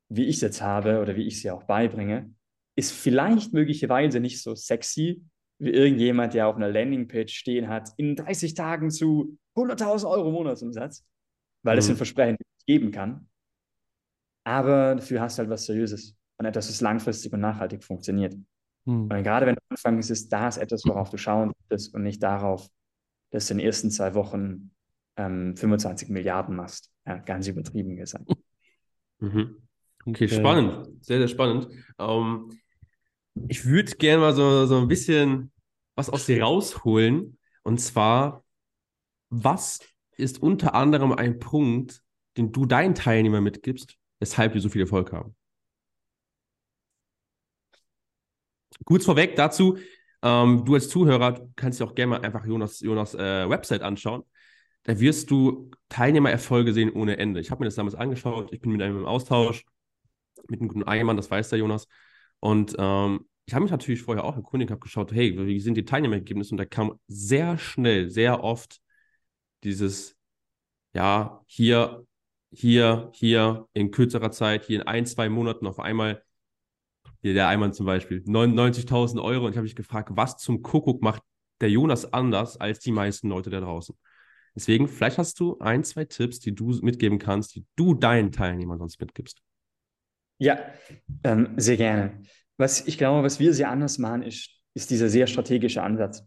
wie 0.09 0.27
ich 0.27 0.37
es 0.37 0.43
jetzt 0.43 0.63
habe 0.63 1.01
oder 1.01 1.17
wie 1.17 1.27
ich 1.27 1.37
es 1.37 1.43
ja 1.43 1.55
auch 1.55 1.65
beibringe, 1.65 2.35
ist 2.77 2.93
vielleicht 2.93 3.53
möglicherweise 3.53 4.21
nicht 4.21 4.43
so 4.43 4.55
sexy 4.55 5.25
wie 5.59 5.71
irgendjemand, 5.71 6.35
der 6.35 6.49
auf 6.49 6.57
einer 6.57 6.69
Landingpage 6.69 7.35
stehen 7.35 7.69
hat, 7.69 7.91
in 7.97 8.15
30 8.15 8.55
Tagen 8.55 8.91
zu 8.91 9.39
100.000 9.57 10.09
Euro 10.09 10.31
Monatsumsatz, 10.31 11.05
weil 11.63 11.79
es 11.79 11.87
mhm. 11.87 11.95
ein 11.95 11.97
Versprechen 11.97 12.37
geben 12.67 12.91
kann. 12.91 13.29
Aber 14.45 14.95
dafür 14.95 15.23
hast 15.23 15.39
du 15.39 15.41
halt 15.41 15.51
was 15.51 15.65
Seriöses 15.65 16.15
und 16.39 16.45
etwas, 16.45 16.69
das 16.69 16.81
langfristig 16.83 17.33
und 17.33 17.41
nachhaltig 17.41 17.83
funktioniert. 17.83 18.35
Mhm. 18.85 19.09
Und 19.11 19.23
gerade 19.23 19.47
wenn 19.47 19.55
du 19.55 19.61
anfängst, 19.71 20.11
ist 20.11 20.33
das 20.33 20.59
etwas, 20.59 20.85
worauf 20.85 21.09
du 21.11 21.17
schauen 21.17 21.53
solltest 21.69 21.95
und 21.95 22.03
nicht 22.03 22.23
darauf, 22.23 22.69
dass 23.31 23.47
du 23.47 23.55
in 23.55 23.59
den 23.59 23.67
ersten 23.67 23.91
zwei 23.91 24.15
Wochen 24.15 24.71
ähm, 25.17 25.57
25 25.57 26.09
Milliarden 26.09 26.57
machst. 26.57 26.91
Ja, 27.07 27.19
ganz 27.19 27.47
übertrieben 27.49 27.97
gesagt. 27.97 28.31
Mhm. 29.19 29.63
Okay, 30.05 30.29
spannend. 30.29 31.03
Sehr, 31.03 31.17
sehr 31.17 31.29
spannend. 31.29 31.69
Ähm, 31.99 32.51
ich 33.49 33.65
würde 33.65 33.93
gerne 33.97 34.21
mal 34.21 34.35
so, 34.35 34.67
so 34.67 34.79
ein 34.79 34.89
bisschen 34.89 35.51
was 35.95 36.11
aus 36.11 36.27
dir 36.27 36.43
rausholen. 36.43 37.39
Und 37.63 37.79
zwar, 37.79 38.45
was 39.31 39.81
ist 40.17 40.43
unter 40.43 40.75
anderem 40.75 41.13
ein 41.13 41.39
Punkt, 41.39 42.03
den 42.37 42.53
du 42.53 42.67
deinen 42.67 42.95
Teilnehmern 42.95 43.43
mitgibst, 43.43 43.97
weshalb 44.21 44.53
die 44.53 44.61
so 44.61 44.69
viel 44.69 44.83
Erfolg 44.83 45.13
haben? 45.13 45.35
Kurz 48.85 49.05
vorweg 49.05 49.37
dazu, 49.37 49.79
ähm, 50.23 50.65
du 50.65 50.75
als 50.75 50.89
Zuhörer 50.89 51.49
kannst 51.57 51.81
dir 51.81 51.85
auch 51.85 51.95
gerne 51.95 52.11
mal 52.11 52.21
einfach 52.21 52.45
Jonas, 52.45 52.81
Jonas 52.81 53.15
äh, 53.15 53.49
Website 53.49 53.83
anschauen. 53.83 54.25
Da 54.87 55.01
wirst 55.01 55.33
du 55.33 55.73
Teilnehmererfolge 55.89 56.73
sehen 56.73 56.93
ohne 56.93 57.19
Ende. 57.19 57.41
Ich 57.41 57.51
habe 57.51 57.59
mir 57.59 57.65
das 57.65 57.75
damals 57.75 57.97
angeschaut, 57.97 58.53
ich 58.53 58.61
bin 58.61 58.71
mit 58.71 58.81
einem 58.83 58.99
im 58.99 59.05
Austausch, 59.05 59.65
mit 60.49 60.61
einem 60.61 60.69
guten 60.69 60.85
Eimann, 60.85 61.17
das 61.17 61.29
weiß 61.29 61.49
der 61.49 61.59
Jonas. 61.59 61.89
Und 62.39 62.77
ähm, 62.79 63.27
ich 63.47 63.55
habe 63.55 63.65
mich 63.65 63.73
natürlich 63.73 64.03
vorher 64.03 64.23
auch 64.23 64.37
erkundigt, 64.37 64.71
habe 64.71 64.81
geschaut, 64.81 65.11
hey, 65.13 65.37
wie 65.45 65.59
sind 65.59 65.75
die 65.75 65.85
Teilnehmerergebnisse? 65.85 66.53
Und 66.53 66.59
da 66.59 66.67
kam 66.67 67.01
sehr 67.09 67.59
schnell, 67.59 68.11
sehr 68.11 68.45
oft 68.45 68.81
dieses, 69.65 70.17
ja, 70.95 71.43
hier, 71.47 72.07
hier, 72.53 73.11
hier 73.13 73.67
in 73.73 73.91
kürzerer 73.91 74.31
Zeit, 74.31 74.67
hier 74.67 74.81
in 74.81 74.87
ein, 74.87 75.05
zwei 75.05 75.29
Monaten 75.29 75.67
auf 75.67 75.81
einmal, 75.81 76.23
hier 77.23 77.35
der 77.35 77.49
Eimann 77.49 77.73
zum 77.73 77.87
Beispiel, 77.87 78.23
99.000 78.25 79.21
Euro. 79.21 79.47
Und 79.47 79.51
ich 79.51 79.57
habe 79.57 79.65
mich 79.65 79.75
gefragt, 79.75 80.11
was 80.13 80.37
zum 80.37 80.63
Kuckuck 80.63 81.03
macht 81.03 81.25
der 81.61 81.71
Jonas 81.71 82.13
anders 82.13 82.57
als 82.57 82.79
die 82.79 82.93
meisten 82.93 83.29
Leute 83.29 83.51
da 83.51 83.61
draußen? 83.61 83.97
Deswegen, 84.57 84.89
vielleicht 84.89 85.19
hast 85.19 85.39
du 85.39 85.59
ein, 85.59 85.85
zwei 85.85 86.07
Tipps, 86.07 86.41
die 86.41 86.55
du 86.55 86.71
mitgeben 86.81 87.19
kannst, 87.19 87.55
die 87.55 87.67
du 87.77 87.95
deinen 87.95 88.33
Teilnehmern 88.33 88.79
sonst 88.79 88.99
mitgibst. 88.99 89.43
Ja, 90.39 90.59
ähm, 91.25 91.53
sehr 91.57 91.77
gerne. 91.77 92.23
Was 92.57 92.87
ich 92.87 92.97
glaube, 92.97 93.23
was 93.23 93.39
wir 93.39 93.53
sehr 93.53 93.71
anders 93.71 93.99
machen, 93.99 94.23
ist, 94.23 94.51
ist 94.75 94.91
dieser 94.91 95.11
sehr 95.11 95.27
strategische 95.27 95.83
Ansatz. 95.83 96.27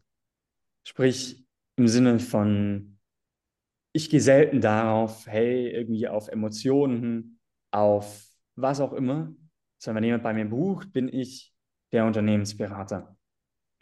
Sprich, 0.88 1.46
im 1.76 1.88
Sinne 1.88 2.20
von, 2.20 3.00
ich 3.94 4.10
gehe 4.10 4.22
selten 4.22 4.62
darauf, 4.62 5.26
hey, 5.26 5.70
irgendwie 5.70 6.08
auf 6.08 6.28
Emotionen, 6.28 7.40
auf 7.72 8.28
was 8.56 8.80
auch 8.80 8.94
immer, 8.94 9.34
sondern 9.80 10.04
wenn 10.04 10.08
jemand 10.08 10.24
bei 10.24 10.34
mir 10.34 10.46
bucht, 10.46 10.94
bin 10.94 11.08
ich 11.12 11.54
der 11.92 12.06
Unternehmensberater. 12.06 13.18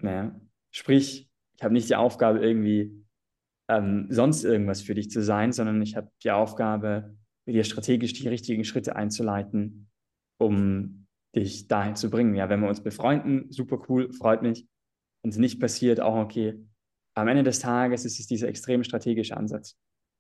Ja? 0.01 0.39
Sprich, 0.71 1.29
ich 1.57 1.63
habe 1.63 1.73
nicht 1.73 1.89
die 1.89 1.95
Aufgabe, 1.95 2.39
irgendwie 2.39 3.03
ähm, 3.69 4.07
sonst 4.09 4.43
irgendwas 4.43 4.81
für 4.81 4.95
dich 4.95 5.09
zu 5.11 5.21
sein, 5.21 5.51
sondern 5.51 5.81
ich 5.81 5.95
habe 5.95 6.09
die 6.23 6.31
Aufgabe, 6.31 7.15
dir 7.45 7.63
strategisch 7.63 8.13
die 8.13 8.27
richtigen 8.27 8.63
Schritte 8.63 8.95
einzuleiten, 8.95 9.89
um 10.37 11.07
dich 11.35 11.67
dahin 11.67 11.95
zu 11.95 12.09
bringen. 12.09 12.35
Ja, 12.35 12.49
wenn 12.49 12.61
wir 12.61 12.69
uns 12.69 12.81
befreunden, 12.81 13.51
super 13.51 13.79
cool, 13.89 14.11
freut 14.13 14.41
mich. 14.41 14.67
Wenn 15.21 15.31
es 15.31 15.37
nicht 15.37 15.59
passiert, 15.59 15.99
auch 15.99 16.15
okay. 16.15 16.59
Am 17.15 17.27
Ende 17.27 17.43
des 17.43 17.59
Tages 17.59 18.05
ist 18.05 18.19
es 18.19 18.27
dieser 18.27 18.47
extrem 18.47 18.83
strategische 18.83 19.35
Ansatz, 19.35 19.77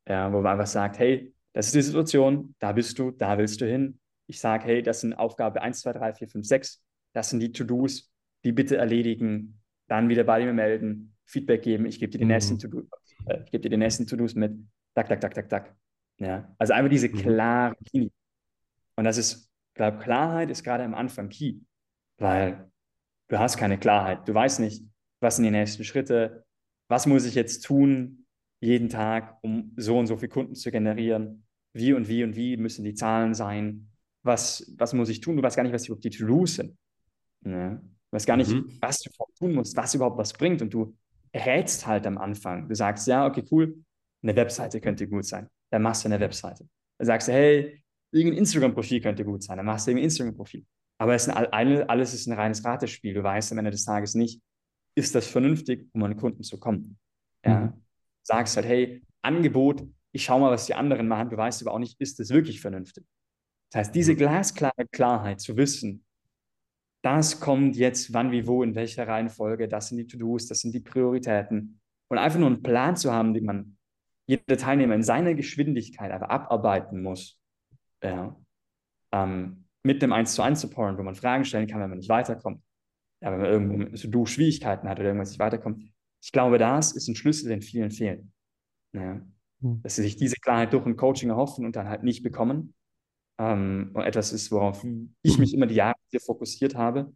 ja, 0.07 0.31
wo 0.31 0.41
man 0.41 0.53
einfach 0.53 0.67
sagt, 0.67 0.99
hey, 0.99 1.33
das 1.53 1.67
ist 1.67 1.75
die 1.75 1.81
Situation, 1.81 2.55
da 2.59 2.71
bist 2.71 2.97
du, 2.99 3.11
da 3.11 3.37
willst 3.37 3.61
du 3.61 3.65
hin. 3.65 3.99
Ich 4.27 4.39
sage, 4.39 4.65
hey, 4.65 4.81
das 4.81 5.01
sind 5.01 5.13
Aufgabe 5.13 5.61
1, 5.61 5.81
2, 5.81 5.93
3, 5.93 6.13
4, 6.13 6.27
5, 6.27 6.45
6. 6.45 6.83
Das 7.13 7.29
sind 7.29 7.39
die 7.39 7.51
To-Dos, 7.51 8.11
die 8.43 8.51
bitte 8.51 8.77
erledigen, 8.77 9.61
dann 9.87 10.09
wieder 10.09 10.23
bei 10.23 10.43
mir 10.43 10.53
melden, 10.53 11.15
Feedback 11.25 11.61
geben, 11.61 11.85
ich 11.85 11.99
gebe 11.99 12.11
dir 12.11 12.19
die 12.19 12.25
mhm. 12.25 12.31
nächsten 12.31 12.59
To-Dos, 12.59 12.85
äh, 13.25 13.43
ich 13.43 13.51
gebe 13.51 13.61
dir 13.61 13.69
die 13.69 13.77
nächsten 13.77 14.05
To-Dos 14.07 14.35
mit, 14.35 14.53
tak, 14.95 15.07
tak, 15.07 15.21
tak, 15.21 15.33
tak, 15.33 15.49
tak. 15.49 15.75
Ja, 16.19 16.53
also 16.57 16.73
einfach 16.73 16.89
diese 16.89 17.09
mhm. 17.09 17.17
klare 17.17 17.75
Linie. 17.91 18.11
Und 18.95 19.03
das 19.03 19.17
ist 19.17 19.47
glaube, 19.77 19.99
Klarheit 19.99 20.49
ist 20.49 20.63
gerade 20.63 20.83
am 20.83 20.93
Anfang 20.93 21.29
key, 21.29 21.61
weil 22.17 22.69
du 23.29 23.39
hast 23.39 23.55
keine 23.55 23.77
Klarheit. 23.79 24.27
Du 24.27 24.33
weißt 24.33 24.59
nicht, 24.59 24.83
was 25.21 25.37
sind 25.37 25.45
die 25.45 25.51
nächsten 25.51 25.85
Schritte, 25.85 26.45
was 26.89 27.05
muss 27.05 27.25
ich 27.25 27.35
jetzt 27.35 27.61
tun 27.61 28.25
jeden 28.59 28.89
Tag, 28.89 29.37
um 29.43 29.71
so 29.77 29.97
und 29.97 30.07
so 30.07 30.17
viele 30.17 30.29
Kunden 30.29 30.55
zu 30.55 30.71
generieren, 30.71 31.45
wie 31.73 31.93
und 31.93 32.07
wie 32.07 32.23
und 32.23 32.35
wie 32.35 32.57
müssen 32.57 32.83
die 32.83 32.95
Zahlen 32.95 33.33
sein, 33.33 33.89
was, 34.23 34.73
was 34.77 34.93
muss 34.93 35.09
ich 35.09 35.21
tun, 35.21 35.37
du 35.37 35.43
weißt 35.43 35.55
gar 35.55 35.63
nicht, 35.63 35.73
was 35.73 35.85
überhaupt 35.85 36.03
die 36.03 36.09
To-Dos 36.09 36.55
sind. 36.55 36.75
Ja? 37.45 37.75
Du 37.75 37.81
weißt 38.11 38.25
gar 38.25 38.37
nicht, 38.37 38.51
mhm. 38.51 38.77
was 38.81 38.99
du 38.99 39.11
tun 39.37 39.53
musst, 39.53 39.77
was 39.77 39.93
überhaupt 39.93 40.17
was 40.17 40.33
bringt 40.33 40.61
und 40.61 40.73
du 40.73 40.97
rätst 41.33 41.85
halt 41.87 42.05
am 42.07 42.17
Anfang. 42.17 42.67
Du 42.67 42.75
sagst, 42.75 43.07
ja, 43.07 43.25
okay, 43.25 43.43
cool, 43.51 43.83
eine 44.23 44.35
Webseite 44.35 44.81
könnte 44.81 45.07
gut 45.07 45.25
sein. 45.25 45.47
Dann 45.71 45.81
machst 45.81 46.03
du 46.03 46.09
eine 46.09 46.19
Webseite. 46.19 46.67
Dann 46.97 47.05
sagst 47.05 47.27
du, 47.27 47.33
hey, 47.33 47.83
irgendein 48.11 48.39
Instagram-Profil 48.39 49.01
könnte 49.01 49.23
gut 49.25 49.43
sein, 49.43 49.57
dann 49.57 49.65
machst 49.65 49.87
du 49.87 49.91
ein 49.91 49.97
Instagram-Profil. 49.97 50.65
Aber 50.99 51.13
es 51.13 51.27
ist 51.27 51.33
ein, 51.33 51.89
alles 51.89 52.13
ist 52.13 52.27
ein 52.27 52.33
reines 52.33 52.65
Ratespiel. 52.65 53.13
Du 53.13 53.21
weißt 53.21 53.51
am 53.51 53.59
Ende 53.59 53.71
des 53.71 53.85
Tages 53.85 54.15
nicht, 54.15 54.41
ist 54.95 55.13
das 55.13 55.27
vernünftig, 55.27 55.87
um 55.93 56.03
an 56.03 56.11
den 56.11 56.19
Kunden 56.19 56.43
zu 56.43 56.59
kommen. 56.59 56.97
Ja. 57.45 57.59
Mhm. 57.59 57.73
Sagst 58.23 58.55
halt, 58.55 58.65
hey, 58.65 59.03
Angebot, 59.21 59.83
ich 60.11 60.23
schau 60.23 60.39
mal, 60.39 60.51
was 60.51 60.65
die 60.65 60.73
anderen 60.73 61.07
machen. 61.07 61.29
Du 61.29 61.37
weißt 61.37 61.61
aber 61.61 61.73
auch 61.73 61.79
nicht, 61.79 61.99
ist 62.01 62.19
das 62.19 62.29
wirklich 62.29 62.59
vernünftig. 62.59 63.05
Das 63.71 63.79
heißt, 63.79 63.95
diese 63.95 64.13
mhm. 64.13 64.17
glasklare 64.17 64.87
Klarheit 64.91 65.39
zu 65.39 65.55
wissen, 65.55 66.03
das 67.01 67.39
kommt 67.39 67.75
jetzt 67.75 68.13
wann, 68.13 68.31
wie, 68.31 68.47
wo, 68.47 68.63
in 68.63 68.75
welcher 68.75 69.07
Reihenfolge, 69.07 69.67
das 69.67 69.89
sind 69.89 69.97
die 69.97 70.07
To-Dos, 70.07 70.47
das 70.47 70.59
sind 70.59 70.73
die 70.73 70.79
Prioritäten. 70.79 71.79
Und 72.09 72.17
einfach 72.17 72.39
nur 72.39 72.47
einen 72.47 72.63
Plan 72.63 72.95
zu 72.95 73.11
haben, 73.11 73.33
den 73.33 73.45
man 73.45 73.77
jeder 74.25 74.57
Teilnehmer 74.57 74.95
in 74.95 75.03
seiner 75.03 75.33
Geschwindigkeit 75.33 76.11
aber 76.11 76.29
abarbeiten 76.29 77.01
muss, 77.01 77.39
ja, 78.03 78.35
ähm, 79.13 79.65
mit 79.83 80.03
einem 80.03 80.13
1 80.13 80.35
zu 80.35 80.41
1 80.41 80.59
Support, 80.59 80.97
wo 80.97 81.03
man 81.03 81.15
Fragen 81.15 81.45
stellen 81.45 81.67
kann, 81.67 81.79
wenn 81.79 81.89
man 81.89 81.99
nicht 81.99 82.09
weiterkommt. 82.09 82.61
Ja, 83.21 83.31
wenn 83.31 83.39
man 83.39 83.49
irgendwo 83.49 83.95
so 83.95 84.09
du 84.09 84.25
Schwierigkeiten 84.25 84.87
hat 84.87 84.99
oder 84.99 85.07
irgendwas 85.07 85.29
nicht 85.29 85.39
weiterkommt. 85.39 85.81
Ich 86.21 86.31
glaube, 86.31 86.57
das 86.57 86.91
ist 86.91 87.07
ein 87.07 87.15
Schlüssel, 87.15 87.49
den 87.49 87.61
vielen 87.61 87.89
fehlen. 87.89 88.31
Ja. 88.93 89.21
Hm. 89.61 89.81
Dass 89.81 89.95
sie 89.95 90.03
sich 90.03 90.17
diese 90.17 90.35
Klarheit 90.35 90.73
durch 90.73 90.85
ein 90.85 90.97
Coaching 90.97 91.29
erhoffen 91.29 91.65
und 91.65 91.75
dann 91.75 91.87
halt 91.87 92.03
nicht 92.03 92.21
bekommen. 92.21 92.75
Ähm, 93.39 93.91
und 93.93 94.03
etwas 94.03 94.33
ist, 94.33 94.51
worauf 94.51 94.85
ich 95.21 95.37
mich 95.37 95.53
immer 95.53 95.67
die 95.67 95.75
Jahre 95.75 95.95
hier 96.09 96.19
fokussiert 96.19 96.75
habe, 96.75 97.13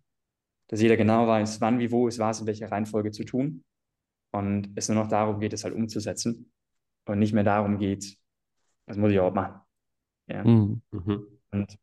dass 0.67 0.81
jeder 0.81 0.97
genau 0.97 1.27
weiß, 1.27 1.61
wann, 1.61 1.79
wie, 1.79 1.91
wo 1.91 2.07
ist 2.07 2.19
was 2.19 2.41
in 2.41 2.47
welcher 2.47 2.71
Reihenfolge 2.71 3.11
zu 3.11 3.23
tun. 3.23 3.63
Und 4.33 4.71
es 4.75 4.87
nur 4.87 5.03
noch 5.03 5.09
darum 5.09 5.39
geht, 5.39 5.53
es 5.53 5.63
halt 5.63 5.73
umzusetzen. 5.73 6.51
Und 7.05 7.19
nicht 7.19 7.33
mehr 7.33 7.43
darum 7.43 7.77
geht, 7.77 8.17
was 8.85 8.97
muss 8.97 9.11
ich 9.11 9.19
auch 9.19 9.33
machen. 9.33 9.61
Ja. 10.27 10.43
Mhm. 10.43 10.81
mhm. 10.91 11.27
Und 11.51 11.77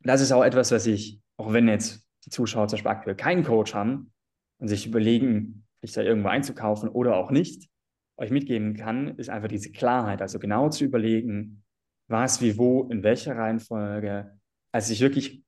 das 0.00 0.20
ist 0.20 0.32
auch 0.32 0.44
etwas, 0.44 0.70
was 0.70 0.86
ich, 0.86 1.20
auch 1.36 1.52
wenn 1.52 1.68
jetzt 1.68 2.06
die 2.24 2.30
Zuschauer 2.30 2.68
zum 2.68 2.76
Beispiel 2.76 2.90
aktuell 2.90 3.16
keinen 3.16 3.44
Coach 3.44 3.74
haben 3.74 4.12
und 4.58 4.68
sich 4.68 4.86
überlegen, 4.86 5.66
sich 5.82 5.92
da 5.92 6.02
irgendwo 6.02 6.28
einzukaufen 6.28 6.88
oder 6.88 7.16
auch 7.16 7.30
nicht, 7.30 7.68
euch 8.16 8.30
mitgeben 8.30 8.74
kann, 8.76 9.16
ist 9.18 9.28
einfach 9.28 9.48
diese 9.48 9.72
Klarheit, 9.72 10.22
also 10.22 10.38
genau 10.38 10.70
zu 10.70 10.84
überlegen, 10.84 11.64
was, 12.08 12.40
wie, 12.40 12.56
wo, 12.56 12.84
in 12.84 13.02
welcher 13.02 13.36
Reihenfolge, 13.36 14.38
also 14.72 14.88
sich 14.88 15.00
wirklich 15.00 15.42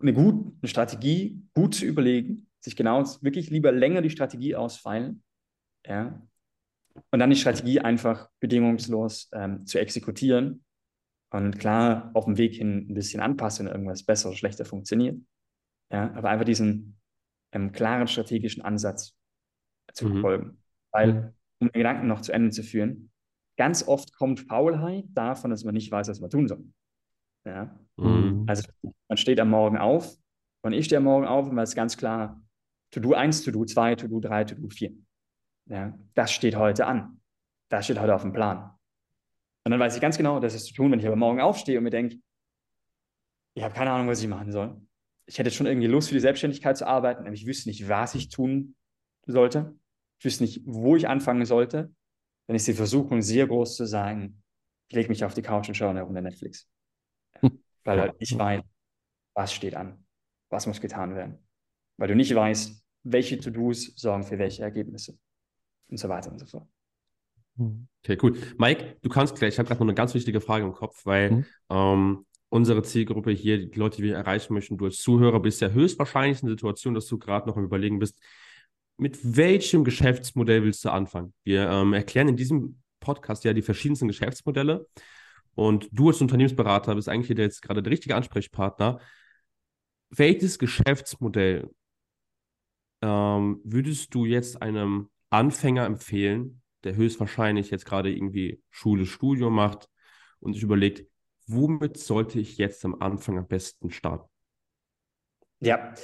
eine 0.00 0.12
gute 0.12 0.52
eine 0.60 0.68
Strategie 0.68 1.42
gut 1.54 1.74
zu 1.74 1.84
überlegen, 1.84 2.48
sich 2.60 2.76
genau 2.76 3.02
wirklich 3.22 3.50
lieber 3.50 3.72
länger 3.72 4.02
die 4.02 4.10
Strategie 4.10 4.56
ausfeilen, 4.56 5.22
ja, 5.86 6.20
und 7.10 7.18
dann 7.18 7.30
die 7.30 7.36
Strategie 7.36 7.80
einfach 7.80 8.30
bedingungslos 8.40 9.28
ähm, 9.32 9.66
zu 9.66 9.78
exekutieren 9.78 10.64
und 11.30 11.58
klar 11.58 12.10
auf 12.14 12.24
dem 12.24 12.38
Weg 12.38 12.54
hin 12.54 12.86
ein 12.88 12.94
bisschen 12.94 13.20
anpassen, 13.20 13.66
wenn 13.66 13.72
irgendwas 13.72 14.04
besser 14.04 14.28
oder 14.28 14.36
schlechter 14.36 14.64
funktioniert, 14.64 15.20
ja, 15.90 16.12
aber 16.14 16.30
einfach 16.30 16.44
diesen 16.44 16.98
ähm, 17.52 17.72
klaren 17.72 18.08
strategischen 18.08 18.62
Ansatz 18.62 19.16
zu 19.92 20.06
mhm. 20.06 20.12
verfolgen, 20.12 20.62
weil 20.92 21.12
mhm. 21.12 21.32
um 21.60 21.68
den 21.68 21.80
Gedanken 21.80 22.06
noch 22.06 22.20
zu 22.20 22.32
Ende 22.32 22.50
zu 22.50 22.62
führen, 22.62 23.10
ganz 23.56 23.86
oft 23.86 24.14
kommt 24.16 24.40
Faulheit 24.40 25.04
davon, 25.10 25.50
dass 25.50 25.64
man 25.64 25.74
nicht 25.74 25.90
weiß, 25.90 26.08
was 26.08 26.20
man 26.20 26.30
tun 26.30 26.48
soll. 26.48 26.64
Ja? 27.46 27.78
Mhm. 27.96 28.44
Also 28.46 28.68
man 29.08 29.16
steht 29.16 29.40
am 29.40 29.50
Morgen 29.50 29.78
auf 29.78 30.16
und 30.62 30.72
ich 30.72 30.86
stehe 30.86 30.98
am 30.98 31.04
Morgen 31.04 31.26
auf 31.26 31.48
und 31.48 31.54
man 31.54 31.64
ist 31.64 31.74
ganz 31.74 31.96
klar, 31.96 32.42
To-Do 32.90 33.14
1, 33.14 33.42
To-Do 33.44 33.64
2, 33.64 33.94
To-Do 33.96 34.20
3, 34.20 34.44
To-Do 34.44 34.68
4. 34.68 34.92
Ja? 35.70 35.98
Das 36.14 36.32
steht 36.32 36.56
heute 36.56 36.86
an. 36.86 37.20
Das 37.70 37.84
steht 37.84 38.00
heute 38.00 38.14
auf 38.14 38.22
dem 38.22 38.32
Plan. 38.32 38.70
Und 39.64 39.70
dann 39.70 39.80
weiß 39.80 39.96
ich 39.96 40.00
ganz 40.00 40.16
genau, 40.16 40.38
das 40.38 40.54
ist 40.54 40.66
zu 40.66 40.74
tun, 40.74 40.92
wenn 40.92 41.00
ich 41.00 41.06
aber 41.06 41.16
morgen 41.16 41.40
aufstehe 41.40 41.78
und 41.78 41.84
mir 41.84 41.90
denke, 41.90 42.18
ich 43.54 43.64
habe 43.64 43.74
keine 43.74 43.90
Ahnung, 43.90 44.06
was 44.06 44.22
ich 44.22 44.28
machen 44.28 44.52
soll. 44.52 44.80
Ich 45.26 45.38
hätte 45.38 45.50
schon 45.50 45.66
irgendwie 45.66 45.88
Lust 45.88 46.08
für 46.08 46.14
die 46.14 46.20
Selbstständigkeit 46.20 46.76
zu 46.76 46.86
arbeiten, 46.86 47.24
aber 47.24 47.32
ich 47.32 47.46
wüsste 47.46 47.68
nicht, 47.68 47.88
was 47.88 48.14
ich 48.14 48.28
tun 48.28 48.76
sollte. 49.26 49.74
Ich 50.18 50.24
wüsste 50.24 50.44
nicht, 50.44 50.62
wo 50.66 50.94
ich 50.94 51.08
anfangen 51.08 51.44
sollte. 51.46 51.92
Dann 52.46 52.54
ist 52.54 52.68
die 52.68 52.74
Versuchung 52.74 53.22
sehr 53.22 53.46
groß 53.48 53.76
zu 53.76 53.86
sagen, 53.86 54.42
ich 54.88 54.94
lege 54.94 55.08
mich 55.08 55.24
auf 55.24 55.34
die 55.34 55.42
Couch 55.42 55.68
und 55.68 55.74
schaue 55.74 55.90
eine 55.90 56.02
Runde 56.02 56.22
Netflix. 56.22 56.68
Weil 57.84 58.00
halt 58.00 58.14
ich 58.18 58.36
weiß, 58.36 58.62
was 59.34 59.52
steht 59.52 59.74
an, 59.74 60.04
was 60.50 60.66
muss 60.66 60.80
getan 60.80 61.14
werden. 61.14 61.38
Weil 61.96 62.08
du 62.08 62.16
nicht 62.16 62.34
weißt, 62.34 62.82
welche 63.04 63.38
To-Dos 63.38 63.92
sorgen 63.96 64.24
für 64.24 64.38
welche 64.38 64.62
Ergebnisse 64.62 65.16
und 65.88 65.98
so 65.98 66.08
weiter 66.08 66.32
und 66.32 66.38
so 66.38 66.46
fort. 66.46 66.68
Hm. 67.56 67.88
Okay, 68.02 68.18
cool. 68.22 68.36
Mike, 68.58 68.96
du 69.02 69.08
kannst 69.08 69.36
gleich, 69.36 69.54
ich 69.54 69.58
habe 69.58 69.68
gerade 69.68 69.80
noch 69.80 69.86
eine 69.86 69.94
ganz 69.94 70.14
wichtige 70.14 70.40
Frage 70.40 70.64
im 70.64 70.72
Kopf, 70.72 71.04
weil 71.06 71.30
mhm. 71.30 71.46
ähm, 71.70 72.26
unsere 72.48 72.82
Zielgruppe 72.82 73.30
hier, 73.30 73.68
die 73.68 73.78
Leute, 73.78 73.98
die 73.98 74.04
wir 74.04 74.16
erreichen 74.16 74.54
möchten, 74.54 74.78
du 74.78 74.86
als 74.86 74.98
Zuhörer 74.98 75.40
bist 75.40 75.60
ja 75.60 75.68
höchstwahrscheinlich 75.68 76.42
in 76.42 76.48
der 76.48 76.54
Situation, 76.54 76.94
dass 76.94 77.06
du 77.06 77.18
gerade 77.18 77.48
noch 77.48 77.56
am 77.56 77.64
Überlegen 77.64 77.98
bist, 77.98 78.20
mit 78.98 79.36
welchem 79.36 79.84
Geschäftsmodell 79.84 80.62
willst 80.62 80.84
du 80.84 80.90
anfangen? 80.90 81.34
Wir 81.44 81.68
ähm, 81.68 81.92
erklären 81.92 82.28
in 82.28 82.36
diesem 82.36 82.80
Podcast 83.00 83.44
ja 83.44 83.52
die 83.52 83.62
verschiedensten 83.62 84.08
Geschäftsmodelle 84.08 84.86
und 85.56 85.88
du 85.90 86.08
als 86.08 86.20
Unternehmensberater 86.20 86.94
bist 86.94 87.08
eigentlich 87.08 87.28
hier 87.28 87.36
jetzt 87.36 87.62
gerade 87.62 87.82
der 87.82 87.90
richtige 87.90 88.14
Ansprechpartner. 88.14 89.00
Welches 90.10 90.58
Geschäftsmodell 90.58 91.70
ähm, 93.02 93.60
würdest 93.64 94.14
du 94.14 94.26
jetzt 94.26 94.60
einem 94.62 95.08
Anfänger 95.30 95.86
empfehlen, 95.86 96.62
der 96.84 96.94
höchstwahrscheinlich 96.94 97.70
jetzt 97.70 97.86
gerade 97.86 98.14
irgendwie 98.14 98.62
Schule, 98.70 99.06
Studium 99.06 99.54
macht 99.54 99.88
und 100.40 100.52
sich 100.52 100.62
überlegt, 100.62 101.08
womit 101.46 101.96
sollte 101.96 102.38
ich 102.38 102.58
jetzt 102.58 102.84
am 102.84 103.00
Anfang 103.00 103.38
am 103.38 103.48
besten 103.48 103.90
starten? 103.90 104.28
Ja, 105.60 105.94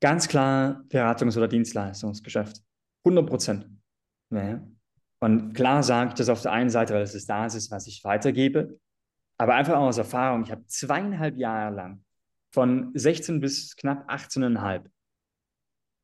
ganz 0.00 0.26
klar 0.26 0.82
Beratungs- 0.88 1.36
oder 1.36 1.46
Dienstleistungsgeschäft. 1.46 2.60
100 3.04 3.26
Prozent. 3.26 3.68
Ja. 4.30 4.66
Und 5.20 5.54
klar 5.54 5.84
sage 5.84 6.08
ich 6.08 6.14
das 6.14 6.28
auf 6.28 6.42
der 6.42 6.50
einen 6.50 6.70
Seite, 6.70 6.92
weil 6.92 7.02
es 7.02 7.14
ist 7.14 7.30
das 7.30 7.54
ist, 7.54 7.70
was 7.70 7.86
ich 7.86 8.02
weitergebe. 8.02 8.80
Aber 9.38 9.54
einfach 9.54 9.76
aus 9.76 9.98
Erfahrung, 9.98 10.44
ich 10.44 10.50
habe 10.50 10.66
zweieinhalb 10.66 11.36
Jahre 11.36 11.74
lang 11.74 12.04
von 12.52 12.90
16 12.94 13.40
bis 13.40 13.76
knapp 13.76 14.08
18,5 14.10 14.88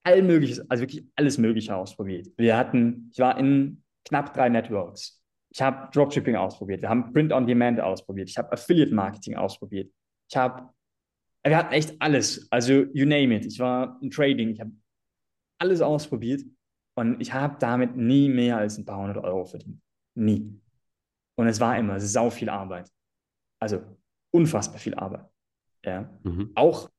all 0.05 0.23
mögliches, 0.23 0.69
also 0.71 0.83
wirklich 0.83 1.05
alles 1.17 1.39
Mögliche 1.39 1.75
ausprobiert. 1.75 2.29
Wir 2.37 2.57
hatten, 2.57 3.11
ich 3.13 3.19
war 3.19 3.39
in 3.39 3.83
knapp 4.05 4.35
drei 4.35 4.49
Networks. 4.49 5.23
Ich 5.51 5.61
habe 5.61 5.91
Dropshipping 5.93 6.35
ausprobiert. 6.35 6.83
Wir 6.83 6.89
haben 6.89 7.13
Print 7.13 7.33
on 7.33 7.47
Demand 7.47 7.81
ausprobiert. 7.81 8.29
Ich 8.29 8.39
habe 8.39 8.51
Affiliate 8.53 8.95
Marketing 8.95 9.37
ausprobiert. 9.37 9.93
Ich 10.29 10.37
habe, 10.37 10.71
wir 11.45 11.57
hatten 11.57 11.73
echt 11.73 12.01
alles. 12.01 12.51
Also 12.51 12.85
you 12.95 13.07
name 13.07 13.37
it. 13.37 13.45
Ich 13.45 13.59
war 13.59 13.99
in 14.01 14.11
Trading. 14.11 14.51
Ich 14.51 14.61
habe 14.61 14.73
alles 15.59 15.81
ausprobiert 15.83 16.43
und 16.95 17.21
ich 17.21 17.33
habe 17.33 17.57
damit 17.61 17.97
nie 17.97 18.29
mehr 18.29 18.57
als 18.57 18.79
ein 18.79 18.85
paar 18.85 18.99
hundert 18.99 19.23
Euro 19.23 19.45
verdient. 19.45 19.81
Nie. 20.15 20.59
Und 21.37 21.47
es 21.47 21.61
war 21.61 21.79
immer 21.79 22.01
sau 22.01 22.31
viel 22.31 22.49
Arbeit. 22.49 22.91
Also 23.63 23.81
unfassbar 24.35 24.81
viel 24.81 24.97
Arbeit. 24.97 25.25
Ja. 25.85 26.11
Mhm. 26.25 26.51
Auch, 26.57 26.91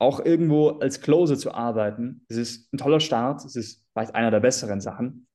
auch 0.00 0.20
irgendwo 0.20 0.70
als 0.78 1.02
Closer 1.02 1.36
zu 1.36 1.52
arbeiten, 1.52 2.24
das 2.30 2.38
ist 2.38 2.72
ein 2.72 2.78
toller 2.78 2.98
Start, 2.98 3.44
es 3.44 3.56
ist 3.56 3.86
vielleicht 3.92 4.14
einer 4.14 4.30
der 4.30 4.40
besseren 4.40 4.80
Sachen. 4.80 5.28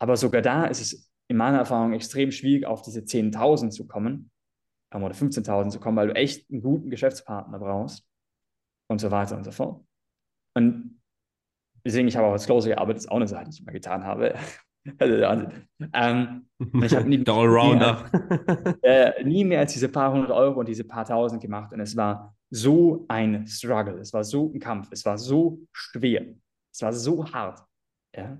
Aber 0.00 0.16
sogar 0.16 0.40
da 0.40 0.64
ist 0.64 0.80
es 0.80 1.12
in 1.28 1.36
meiner 1.36 1.58
Erfahrung 1.58 1.92
extrem 1.92 2.30
schwierig, 2.30 2.64
auf 2.64 2.80
diese 2.80 3.00
10.000 3.00 3.68
zu 3.68 3.86
kommen 3.86 4.30
ähm, 4.94 5.02
oder 5.02 5.14
15.000 5.14 5.68
zu 5.68 5.78
kommen, 5.78 5.98
weil 5.98 6.08
du 6.08 6.14
echt 6.14 6.50
einen 6.50 6.62
guten 6.62 6.88
Geschäftspartner 6.88 7.58
brauchst 7.58 8.08
und 8.90 9.02
so 9.02 9.10
weiter 9.10 9.36
und 9.36 9.44
so 9.44 9.50
fort. 9.50 9.84
Und 10.56 11.02
deswegen, 11.84 12.08
ich 12.08 12.16
habe 12.16 12.28
auch 12.28 12.32
als 12.32 12.46
Closer 12.46 12.70
gearbeitet, 12.70 13.02
ist 13.02 13.10
auch 13.10 13.16
eine 13.16 13.28
Sache, 13.28 13.44
die 13.44 13.50
ich 13.50 13.60
immer 13.60 13.72
getan 13.72 14.04
habe. 14.04 14.34
Ähm, 15.92 16.48
ich 16.82 16.96
habe 16.96 17.08
nie, 17.08 17.18
nie, 17.18 17.24
äh, 18.82 19.24
nie, 19.24 19.44
mehr 19.44 19.60
als 19.60 19.72
diese 19.74 19.88
paar 19.88 20.12
hundert 20.12 20.32
Euro 20.32 20.58
und 20.58 20.66
diese 20.68 20.82
paar 20.82 21.04
tausend 21.04 21.40
gemacht. 21.40 21.72
Und 21.72 21.78
es 21.78 21.96
war 21.96 22.36
so 22.50 23.04
ein 23.08 23.46
Struggle, 23.46 23.98
es 24.00 24.12
war 24.12 24.24
so 24.24 24.52
ein 24.52 24.58
Kampf, 24.58 24.88
es 24.90 25.04
war 25.04 25.16
so 25.16 25.60
schwer, 25.72 26.34
es 26.72 26.82
war 26.82 26.92
so 26.92 27.24
hart. 27.32 27.64
Ja? 28.14 28.38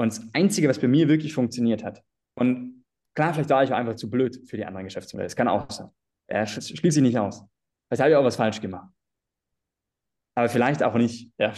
Und 0.00 0.12
das 0.12 0.22
Einzige, 0.32 0.68
was 0.68 0.78
bei 0.78 0.86
mir 0.86 1.08
wirklich 1.08 1.34
funktioniert 1.34 1.82
hat, 1.82 2.02
und 2.38 2.84
klar, 3.16 3.34
vielleicht 3.34 3.50
war 3.50 3.64
ich 3.64 3.72
auch 3.72 3.76
einfach 3.76 3.96
zu 3.96 4.08
blöd 4.08 4.48
für 4.48 4.56
die 4.56 4.64
anderen 4.64 4.84
Geschäftsmodelle, 4.84 5.26
das 5.26 5.34
kann 5.34 5.48
auch 5.48 5.68
sein. 5.70 5.88
Ja, 6.30 6.46
schließe 6.46 7.00
ich 7.00 7.02
nicht 7.02 7.18
aus. 7.18 7.44
Vielleicht 7.88 8.02
habe 8.02 8.10
ich 8.10 8.16
auch 8.16 8.24
was 8.24 8.36
falsch 8.36 8.60
gemacht. 8.60 8.88
Aber 10.36 10.48
vielleicht 10.48 10.84
auch 10.84 10.94
nicht. 10.94 11.32
Ja. 11.38 11.52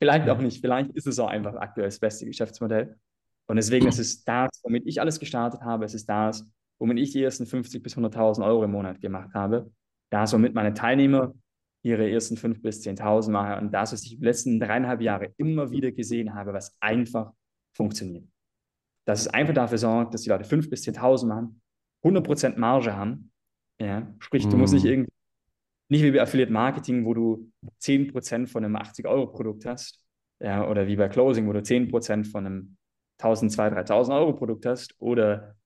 Vielleicht 0.00 0.28
auch 0.28 0.38
nicht. 0.38 0.60
Vielleicht 0.60 0.90
ist 0.90 1.06
es 1.06 1.18
auch 1.18 1.28
einfach 1.28 1.54
aktuell 1.54 1.86
das 1.86 1.98
beste 1.98 2.24
Geschäftsmodell. 2.24 2.98
Und 3.48 3.56
deswegen 3.56 3.88
ist 3.88 3.98
es 3.98 4.24
das, 4.24 4.50
womit 4.62 4.86
ich 4.86 5.00
alles 5.00 5.18
gestartet 5.18 5.62
habe. 5.62 5.84
Es 5.84 5.94
ist 5.94 6.08
das, 6.08 6.44
womit 6.78 6.98
ich 6.98 7.12
die 7.12 7.22
ersten 7.22 7.44
50.000 7.44 7.82
bis 7.82 7.96
100.000 7.96 8.44
Euro 8.44 8.64
im 8.64 8.72
Monat 8.72 9.00
gemacht 9.00 9.32
habe. 9.34 9.70
Das, 10.10 10.32
womit 10.32 10.54
meine 10.54 10.74
Teilnehmer 10.74 11.34
ihre 11.82 12.10
ersten 12.10 12.36
5.000 12.36 12.62
bis 12.62 12.86
10.000 12.86 13.30
machen. 13.30 13.66
Und 13.66 13.72
das, 13.72 13.92
was 13.92 14.02
ich 14.04 14.18
die 14.18 14.24
letzten 14.24 14.60
dreieinhalb 14.60 15.00
Jahre 15.00 15.32
immer 15.38 15.70
wieder 15.70 15.92
gesehen 15.92 16.34
habe, 16.34 16.52
was 16.52 16.76
einfach 16.80 17.32
funktioniert. 17.74 18.24
Dass 19.06 19.22
es 19.22 19.28
einfach 19.28 19.54
dafür 19.54 19.78
sorgt, 19.78 20.12
dass 20.12 20.22
die 20.22 20.28
Leute 20.28 20.44
5.000 20.44 20.70
bis 20.70 20.86
10.000 20.86 21.26
machen, 21.26 21.60
100% 22.04 22.58
Marge 22.58 22.94
haben. 22.94 23.32
Ja? 23.80 24.14
Sprich, 24.18 24.46
du 24.46 24.56
musst 24.56 24.74
nicht 24.74 24.84
mhm. 24.84 24.90
irgendwie, 24.90 25.12
nicht 25.88 26.02
wie 26.02 26.10
bei 26.10 26.20
Affiliate 26.20 26.52
Marketing, 26.52 27.06
wo 27.06 27.14
du 27.14 27.50
10% 27.80 28.46
von 28.46 28.64
einem 28.64 28.76
80-Euro-Produkt 28.76 29.64
hast. 29.64 30.04
Ja, 30.40 30.68
oder 30.68 30.86
wie 30.86 30.96
bei 30.96 31.08
Closing, 31.08 31.48
wo 31.48 31.52
du 31.52 31.60
10% 31.60 32.30
von 32.30 32.46
einem 32.46 32.76
1000, 33.18 33.52
2000, 33.52 33.76
3000 33.76 34.16
Euro 34.16 34.32
Produkt 34.34 34.66
hast 34.66 34.94
oder 34.98 35.56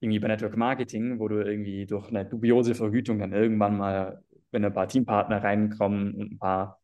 irgendwie 0.00 0.18
bei 0.18 0.28
Network 0.28 0.56
Marketing, 0.56 1.18
wo 1.18 1.28
du 1.28 1.44
irgendwie 1.44 1.86
durch 1.86 2.08
eine 2.08 2.26
dubiose 2.26 2.74
Vergütung 2.74 3.18
dann 3.18 3.32
irgendwann 3.32 3.76
mal, 3.76 4.22
wenn 4.50 4.64
ein 4.64 4.72
paar 4.72 4.88
Teampartner 4.88 5.42
reinkommen 5.42 6.14
und 6.14 6.32
ein 6.32 6.38
paar, 6.38 6.80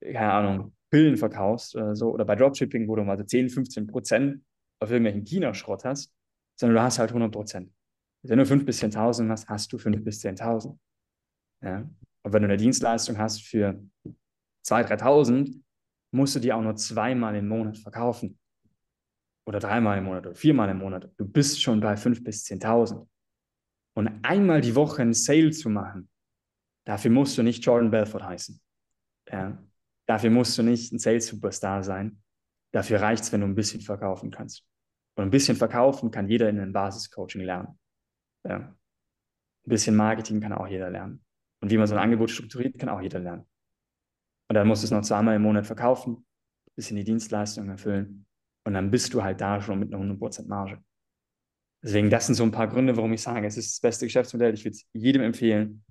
keine 0.00 0.32
Ahnung, 0.32 0.72
Pillen 0.90 1.16
verkaufst 1.16 1.76
oder 1.76 1.94
so, 1.94 2.12
oder 2.12 2.24
bei 2.24 2.36
Dropshipping, 2.36 2.88
wo 2.88 2.96
du 2.96 3.04
mal 3.04 3.16
so 3.16 3.24
10, 3.24 3.48
15 3.48 3.86
Prozent 3.86 4.42
auf 4.80 4.90
irgendwelchen 4.90 5.24
China-Schrott 5.24 5.84
hast, 5.84 6.12
sondern 6.58 6.76
du 6.76 6.82
hast 6.82 6.98
halt 6.98 7.10
100 7.10 7.32
Prozent. 7.32 7.72
Wenn 8.22 8.38
du 8.38 8.46
5 8.46 8.66
bis 8.66 8.82
10.000 8.82 9.28
hast, 9.30 9.48
hast 9.48 9.72
du 9.72 9.78
5 9.78 10.04
bis 10.04 10.22
10.000. 10.22 10.76
Ja? 11.62 11.88
Und 12.22 12.32
wenn 12.32 12.42
du 12.42 12.48
eine 12.48 12.56
Dienstleistung 12.56 13.18
hast 13.18 13.42
für 13.42 13.82
2.000, 14.66 15.00
3.000, 15.00 15.62
musst 16.12 16.34
du 16.34 16.40
die 16.40 16.52
auch 16.52 16.60
nur 16.60 16.76
zweimal 16.76 17.36
im 17.36 17.48
Monat 17.48 17.78
verkaufen. 17.78 18.39
Oder 19.50 19.58
dreimal 19.58 19.98
im 19.98 20.04
Monat 20.04 20.28
oder 20.28 20.36
viermal 20.36 20.68
im 20.68 20.78
Monat. 20.78 21.10
Du 21.16 21.26
bist 21.26 21.60
schon 21.60 21.80
bei 21.80 21.94
5.000 21.94 22.22
bis 22.22 22.44
10.000. 22.44 23.04
Und 23.94 24.08
einmal 24.22 24.60
die 24.60 24.76
Woche 24.76 25.02
einen 25.02 25.12
Sale 25.12 25.50
zu 25.50 25.68
machen, 25.68 26.08
dafür 26.84 27.10
musst 27.10 27.36
du 27.36 27.42
nicht 27.42 27.64
Jordan 27.64 27.90
Belfort 27.90 28.22
heißen. 28.22 28.60
Ja? 29.28 29.60
Dafür 30.06 30.30
musst 30.30 30.56
du 30.56 30.62
nicht 30.62 30.92
ein 30.92 31.00
Sales-Superstar 31.00 31.82
sein. 31.82 32.22
Dafür 32.70 33.00
reicht 33.00 33.24
es, 33.24 33.32
wenn 33.32 33.40
du 33.40 33.48
ein 33.48 33.56
bisschen 33.56 33.80
verkaufen 33.80 34.30
kannst. 34.30 34.64
Und 35.16 35.24
ein 35.24 35.30
bisschen 35.30 35.56
verkaufen 35.56 36.12
kann 36.12 36.28
jeder 36.28 36.48
in 36.48 36.60
einem 36.60 36.72
Basiscoaching 36.72 37.42
lernen. 37.42 37.76
Ja. 38.44 38.56
Ein 38.56 38.76
bisschen 39.64 39.96
Marketing 39.96 40.40
kann 40.40 40.52
auch 40.52 40.68
jeder 40.68 40.90
lernen. 40.90 41.24
Und 41.60 41.72
wie 41.72 41.76
man 41.76 41.88
so 41.88 41.96
ein 41.96 42.00
Angebot 42.00 42.30
strukturiert, 42.30 42.78
kann 42.78 42.88
auch 42.88 43.00
jeder 43.00 43.18
lernen. 43.18 43.48
Und 44.48 44.54
dann 44.54 44.68
musst 44.68 44.84
du 44.84 44.86
es 44.86 44.92
noch 44.92 45.02
zweimal 45.02 45.34
im 45.34 45.42
Monat 45.42 45.66
verkaufen, 45.66 46.18
ein 46.68 46.74
bisschen 46.76 46.96
die 46.96 47.04
Dienstleistung 47.04 47.68
erfüllen. 47.68 48.26
Und 48.64 48.74
dann 48.74 48.90
bist 48.90 49.14
du 49.14 49.22
halt 49.22 49.40
da 49.40 49.60
schon 49.60 49.78
mit 49.78 49.92
einer 49.92 50.02
100% 50.04 50.46
Marge. 50.48 50.82
Deswegen, 51.82 52.10
das 52.10 52.26
sind 52.26 52.34
so 52.34 52.42
ein 52.42 52.50
paar 52.50 52.68
Gründe, 52.68 52.96
warum 52.96 53.12
ich 53.12 53.22
sage, 53.22 53.46
es 53.46 53.56
ist 53.56 53.76
das 53.76 53.80
beste 53.80 54.06
Geschäftsmodell. 54.06 54.52
Ich 54.52 54.64
würde 54.64 54.76
es 54.76 54.86
jedem 54.92 55.22
empfehlen. 55.22 55.84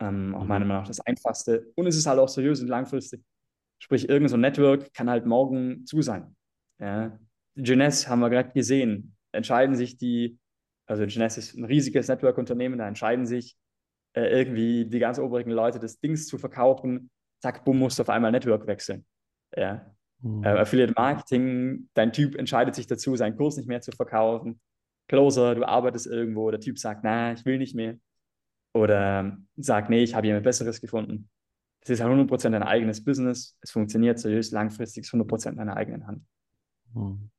Ähm, 0.00 0.34
auch 0.34 0.44
meiner 0.44 0.64
mhm. 0.64 0.68
Meinung 0.68 0.82
nach 0.82 0.86
das 0.86 1.00
einfachste. 1.00 1.72
Und 1.74 1.86
es 1.86 1.96
ist 1.96 2.06
halt 2.06 2.18
auch 2.18 2.28
seriös 2.28 2.60
und 2.60 2.68
langfristig. 2.68 3.22
Sprich, 3.82 4.08
irgendein 4.08 4.28
so 4.28 4.36
Network 4.36 4.92
kann 4.94 5.10
halt 5.10 5.26
morgen 5.26 5.84
zu 5.84 6.00
sein. 6.02 6.36
Ja. 6.78 7.18
Jeunesse 7.56 8.08
haben 8.08 8.20
wir 8.20 8.30
gerade 8.30 8.52
gesehen, 8.52 9.16
entscheiden 9.32 9.74
sich 9.74 9.96
die, 9.96 10.38
also 10.86 11.04
Jeunesse 11.04 11.40
ist 11.40 11.54
ein 11.54 11.64
riesiges 11.64 12.08
Network-Unternehmen, 12.08 12.78
da 12.78 12.86
entscheiden 12.86 13.26
sich 13.26 13.56
äh, 14.14 14.28
irgendwie 14.28 14.86
die 14.86 14.98
ganz 14.98 15.18
oberen 15.18 15.50
Leute, 15.50 15.80
das 15.80 15.98
Dings 15.98 16.26
zu 16.26 16.38
verkaufen. 16.38 17.10
Zack, 17.42 17.64
bumm, 17.64 17.78
musst 17.78 17.98
du 17.98 18.02
auf 18.02 18.10
einmal 18.10 18.30
Network 18.30 18.66
wechseln. 18.66 19.04
Ja. 19.56 19.95
Mhm. 20.20 20.44
Äh, 20.44 20.48
Affiliate 20.48 20.94
Marketing, 20.96 21.88
dein 21.94 22.12
Typ 22.12 22.36
entscheidet 22.36 22.74
sich 22.74 22.86
dazu, 22.86 23.16
seinen 23.16 23.36
Kurs 23.36 23.56
nicht 23.56 23.68
mehr 23.68 23.80
zu 23.80 23.92
verkaufen. 23.92 24.60
Closer, 25.08 25.54
du 25.54 25.66
arbeitest 25.66 26.06
irgendwo, 26.06 26.50
der 26.50 26.60
Typ 26.60 26.78
sagt, 26.78 27.04
na, 27.04 27.32
ich 27.32 27.44
will 27.44 27.58
nicht 27.58 27.74
mehr. 27.74 27.98
Oder 28.74 29.38
sagt, 29.56 29.88
nee, 29.88 30.02
ich 30.02 30.14
habe 30.14 30.26
jemand 30.26 30.44
Besseres 30.44 30.80
gefunden. 30.80 31.30
Es 31.80 31.90
ist 31.90 32.00
halt 32.00 32.12
100% 32.12 32.50
dein 32.50 32.62
eigenes 32.62 33.04
Business. 33.04 33.56
Es 33.60 33.70
funktioniert 33.70 34.18
seriös, 34.18 34.50
langfristig, 34.50 35.04
ist 35.04 35.14
100% 35.14 35.50
in 35.50 35.56
deiner 35.56 35.76
eigenen 35.76 36.06
Hand. 36.06 36.26
Hm. 36.92 37.30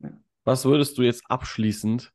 Ja. 0.00 0.10
Was 0.44 0.64
würdest 0.64 0.98
du 0.98 1.02
jetzt 1.02 1.22
abschließend 1.30 2.12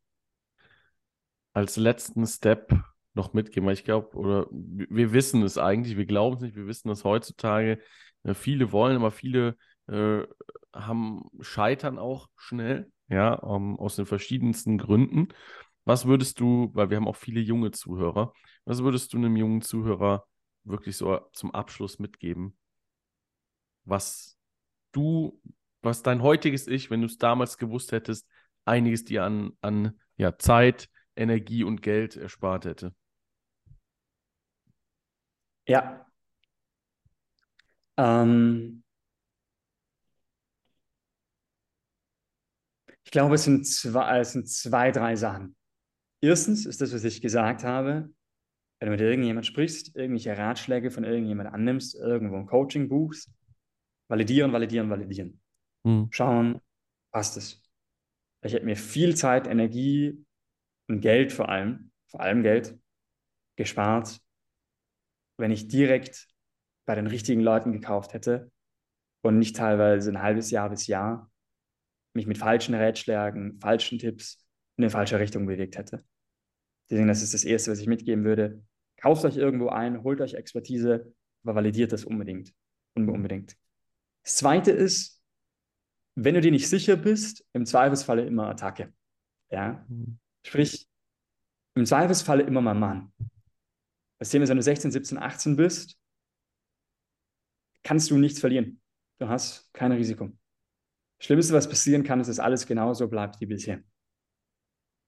als 1.54 1.78
letzten 1.78 2.28
Step 2.28 2.74
noch 3.14 3.34
mitgeben? 3.34 3.66
Weil 3.66 3.74
ich 3.74 3.86
glaube, 3.86 4.18
oder 4.18 4.48
wir 4.52 5.14
wissen 5.14 5.42
es 5.44 5.58
eigentlich, 5.58 5.96
wir 5.96 6.06
glauben 6.06 6.36
es 6.36 6.42
nicht, 6.42 6.56
wir 6.56 6.68
wissen 6.68 6.90
es 6.90 7.06
heutzutage. 7.06 7.80
Äh, 8.24 8.34
viele 8.34 8.72
wollen, 8.72 8.98
aber 8.98 9.12
viele 9.12 9.58
äh, 9.88 10.22
haben 10.74 11.24
scheitern 11.42 12.00
auch 12.00 12.30
schnell, 12.36 12.92
ja, 13.10 13.34
um, 13.34 13.80
aus 13.80 13.96
den 13.96 14.06
verschiedensten 14.06 14.78
Gründen. 14.78 15.30
Was 15.86 16.06
würdest 16.06 16.40
du, 16.40 16.72
weil 16.74 16.90
wir 16.90 16.98
haben 16.98 17.08
auch 17.08 17.16
viele 17.18 17.42
junge 17.42 17.72
Zuhörer, 17.72 18.34
was 18.66 18.84
würdest 18.84 19.14
du 19.14 19.18
einem 19.18 19.36
jungen 19.36 19.62
Zuhörer 19.62 20.26
wirklich 20.64 20.96
so 20.98 21.20
zum 21.34 21.52
Abschluss 21.54 22.00
mitgeben, 22.00 22.58
was 23.86 24.38
du, 24.92 25.42
was 25.82 26.04
dein 26.04 26.22
heutiges 26.22 26.68
Ich, 26.68 26.90
wenn 26.90 27.02
du 27.02 27.08
es 27.08 27.18
damals 27.18 27.58
gewusst 27.58 27.92
hättest, 27.92 28.28
einiges 28.66 29.06
dir 29.06 29.24
an, 29.24 29.52
an 29.62 30.00
ja, 30.18 30.38
Zeit, 30.38 30.90
Energie 31.16 31.64
und 31.64 31.82
Geld 31.82 32.16
erspart 32.16 32.66
hätte? 32.66 32.96
Ja. 35.68 36.03
Ähm, 37.98 38.84
ich 43.04 43.12
glaube, 43.12 43.36
es 43.36 43.44
sind, 43.44 43.66
zwei, 43.68 44.20
es 44.20 44.32
sind 44.32 44.48
zwei, 44.50 44.92
drei 44.92 45.16
Sachen. 45.16 45.56
Erstens 46.22 46.66
ist 46.66 46.82
das, 46.82 46.94
was 46.94 47.04
ich 47.04 47.22
gesagt 47.22 47.64
habe, 47.64 48.10
wenn 48.80 48.88
du 48.88 48.92
mit 48.92 49.02
irgendjemand 49.02 49.46
sprichst, 49.46 49.96
irgendwelche 49.96 50.38
Ratschläge 50.38 50.92
von 50.92 51.04
irgendjemand 51.04 51.54
annimmst, 51.54 51.96
irgendwo 51.96 52.38
ein 52.38 52.46
Coaching 52.46 52.90
buchst, 52.90 53.30
validieren, 54.10 54.52
validieren, 54.52 54.90
validieren. 54.90 55.42
Hm. 55.86 56.08
Schauen, 56.12 56.62
passt 57.12 57.38
es. 57.38 57.62
Ich 58.42 58.54
hätte 58.54 58.66
mir 58.66 58.76
viel 58.76 59.16
Zeit, 59.16 59.48
Energie 59.48 60.26
und 60.88 61.02
Geld 61.02 61.32
vor 61.32 61.50
allem, 61.50 61.92
vor 62.08 62.22
allem 62.22 62.44
Geld, 62.44 62.78
gespart, 63.56 64.20
wenn 65.38 65.52
ich 65.52 65.68
direkt 65.68 66.28
bei 66.86 66.96
den 66.96 67.08
richtigen 67.08 67.42
Leuten 67.42 67.72
gekauft 67.72 68.14
hätte 68.14 68.52
und 69.22 69.40
nicht 69.40 69.56
teilweise 69.56 70.12
ein 70.12 70.22
halbes 70.22 70.52
Jahr 70.52 70.70
bis 70.70 70.88
Jahr 70.88 71.32
mich 72.14 72.28
mit 72.28 72.38
falschen 72.38 72.76
Rätschlägen, 72.76 73.60
falschen 73.60 74.00
Tipps 74.00 74.46
in 74.78 74.84
eine 74.84 74.92
falsche 74.92 75.20
Richtung 75.20 75.46
bewegt 75.46 75.78
hätte. 75.78 76.04
Deswegen, 76.90 77.08
das 77.08 77.22
ist 77.22 77.34
das 77.34 77.44
Erste, 77.44 77.72
was 77.72 77.80
ich 77.80 77.88
mitgeben 77.88 78.24
würde. 78.24 78.64
Kauft 78.98 79.26
euch 79.26 79.38
irgendwo 79.38 79.70
ein, 79.70 80.04
holt 80.04 80.22
euch 80.22 80.36
Expertise, 80.36 81.14
aber 81.44 81.56
validiert 81.56 81.92
das 81.92 82.06
unbedingt. 82.06 82.54
Unbedingt. 82.96 83.58
Das 84.24 84.36
zweite 84.36 84.72
ist, 84.72 85.22
wenn 86.16 86.36
du 86.36 86.42
dir 86.42 86.52
nicht 86.52 86.70
sicher 86.70 86.96
bist, 86.96 87.44
im 87.54 87.66
Zweifelsfalle 87.66 88.26
immer 88.26 88.48
Attacke. 88.50 88.94
Ja? 89.50 89.86
Mhm. 89.88 90.20
Sprich, 90.46 90.88
im 91.76 91.86
Zweifelsfalle 91.86 92.44
immer 92.44 92.62
mal 92.62 92.76
Mann. 92.76 93.12
Das 94.20 94.30
Thema 94.30 94.44
ist, 94.44 94.50
wenn 94.50 94.58
du 94.58 94.64
16, 94.64 94.92
17, 94.92 95.18
18 95.18 95.56
bist, 95.56 95.98
kannst 97.84 98.10
du 98.12 98.18
nichts 98.18 98.40
verlieren. 98.40 98.82
Du 99.20 99.28
hast 99.28 99.72
kein 99.74 99.92
Risiko. 99.92 100.30
Das 101.20 101.28
Schlimmste, 101.28 101.54
was 101.54 101.70
passieren 101.70 102.04
kann, 102.04 102.20
ist, 102.20 102.28
dass 102.28 102.40
alles 102.40 102.66
genauso 102.66 103.08
bleibt 103.08 103.40
wie 103.40 103.46
bisher. 103.46 103.82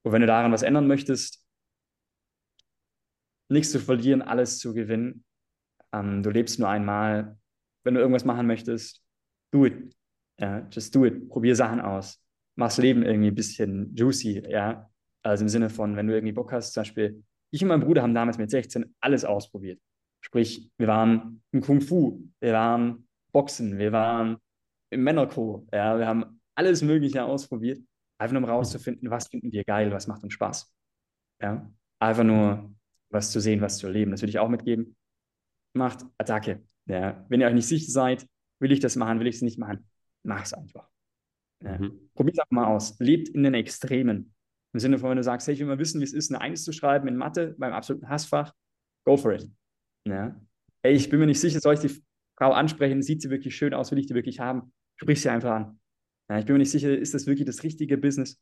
Und 0.04 0.12
wenn 0.12 0.22
du 0.22 0.28
daran 0.28 0.52
was 0.52 0.62
ändern 0.62 0.88
möchtest, 0.88 1.46
nichts 3.50 3.72
zu 3.72 3.80
verlieren, 3.80 4.22
alles 4.22 4.60
zu 4.60 4.74
gewinnen. 4.74 5.26
Ähm, 5.92 6.24
du 6.24 6.30
lebst 6.30 6.60
nur 6.60 6.70
einmal. 6.70 7.38
Wenn 7.84 7.96
du 7.96 8.00
irgendwas 8.00 8.26
machen 8.26 8.48
möchtest, 8.48 9.04
do 9.52 9.66
it. 9.66 9.96
Ja, 10.40 10.68
just 10.72 10.96
do 10.96 11.06
it. 11.06 11.30
Probier 11.30 11.56
Sachen 11.56 11.80
aus. 11.80 12.22
Mach's 12.56 12.78
Leben 12.78 13.04
irgendwie 13.04 13.30
ein 13.30 13.36
bisschen 13.36 13.96
juicy, 13.96 14.44
ja. 14.50 14.90
Also 15.24 15.44
im 15.44 15.50
Sinne 15.50 15.70
von, 15.70 15.96
wenn 15.96 16.08
du 16.08 16.14
irgendwie 16.14 16.34
Bock 16.34 16.52
hast, 16.52 16.74
zum 16.74 16.82
Beispiel, 16.82 17.24
ich 17.52 17.62
und 17.62 17.70
mein 17.70 17.82
Bruder 17.82 18.02
haben 18.02 18.14
damals 18.14 18.38
mit 18.38 18.50
16 18.50 18.96
alles 19.00 19.26
ausprobiert. 19.26 19.80
Sprich, 20.26 20.72
wir 20.80 20.88
waren 20.88 21.44
im 21.52 21.62
Kung 21.62 21.82
Fu, 21.82 22.20
wir 22.40 22.54
waren 22.54 23.08
Boxen, 23.32 23.78
wir 23.78 23.92
waren 23.92 24.38
im 24.90 25.04
Männerco, 25.04 25.68
ja, 25.72 26.00
wir 26.00 26.08
haben 26.08 26.42
alles 26.56 26.82
Mögliche 26.82 27.24
ausprobiert, 27.24 27.80
einfach 28.18 28.34
nur 28.34 28.42
um 28.42 28.50
rauszufinden, 28.50 29.12
was 29.12 29.28
finden 29.28 29.52
wir 29.52 29.64
geil, 29.64 29.92
was 29.92 30.08
macht 30.08 30.24
uns 30.24 30.34
Spaß. 30.34 30.74
Ja, 31.44 31.72
einfach 32.00 32.24
nur 32.24 32.74
was 33.12 33.32
zu 33.32 33.40
sehen, 33.40 33.62
was 33.62 33.78
zu 33.78 33.86
erleben. 33.86 34.10
Das 34.10 34.24
würde 34.24 34.32
ich 34.32 34.40
auch 34.40 34.50
mitgeben. 34.50 34.96
Macht 35.74 36.04
Attacke. 36.18 36.64
Ja. 36.88 37.24
Wenn 37.30 37.42
ihr 37.42 37.48
euch 37.48 37.54
nicht 37.54 37.68
sicher 37.68 37.92
seid, 37.92 38.28
will 38.60 38.72
ich 38.72 38.80
das 38.80 38.96
machen, 38.96 39.20
will 39.20 39.28
ich 39.28 39.36
es 39.36 39.42
nicht 39.44 39.60
machen, 39.60 39.88
mach 40.24 40.42
es 40.42 40.54
einfach. 40.54 40.90
Ja. 41.64 41.78
Mhm. 41.78 42.10
Probiert 42.16 42.38
es 42.38 42.40
einfach 42.40 42.52
mal 42.52 42.66
aus. 42.66 42.98
Lebt 42.98 43.30
in 43.30 43.44
den 43.44 43.54
Extremen. 43.54 44.34
Im 44.74 44.80
Sinne 44.80 44.98
von, 44.98 45.12
wenn 45.12 45.18
du 45.18 45.24
sagst, 45.24 45.46
hey, 45.48 45.54
ich 45.54 45.60
will 45.60 45.68
mal 45.68 45.78
wissen, 45.78 46.02
wie 46.02 46.06
es 46.06 46.14
ist, 46.14 46.32
eine 46.32 46.42
Eins 46.42 46.64
zu 46.64 46.72
schreiben 46.72 47.08
in 47.08 47.16
Mathe 47.16 47.54
beim 47.60 47.74
absoluten 47.74 48.10
Hassfach, 48.10 48.54
go 49.06 49.18
for 49.18 49.34
it. 49.34 49.48
Ja. 50.08 50.36
Hey, 50.84 50.94
ich 50.94 51.10
bin 51.10 51.20
mir 51.20 51.26
nicht 51.26 51.39
sicher, 51.39 51.60
soll 51.60 51.74
ich 51.74 51.80
die 51.80 52.02
Frau 52.38 52.52
ansprechen? 52.52 53.02
Sieht 53.02 53.22
sie 53.22 53.30
wirklich 53.30 53.56
schön 53.56 53.74
aus? 53.74 53.91
Will 53.91 54.00
ich 54.00 54.08
die 54.08 54.13
wirklich 54.13 54.39
haben? 54.39 54.74
Sprich 54.98 55.22
sie 55.22 55.30
einfach 55.30 55.52
an. 55.52 55.80
Ja, 56.30 56.39
ich 56.39 56.46
bin 56.46 56.54
mir 56.54 56.60
nicht 56.60 56.72
sicher, 56.72 56.96
ist 56.96 57.13
das 57.13 57.28
wirklich 57.28 57.46
das 57.46 57.63
richtige 57.63 57.98
Business? 57.98 58.39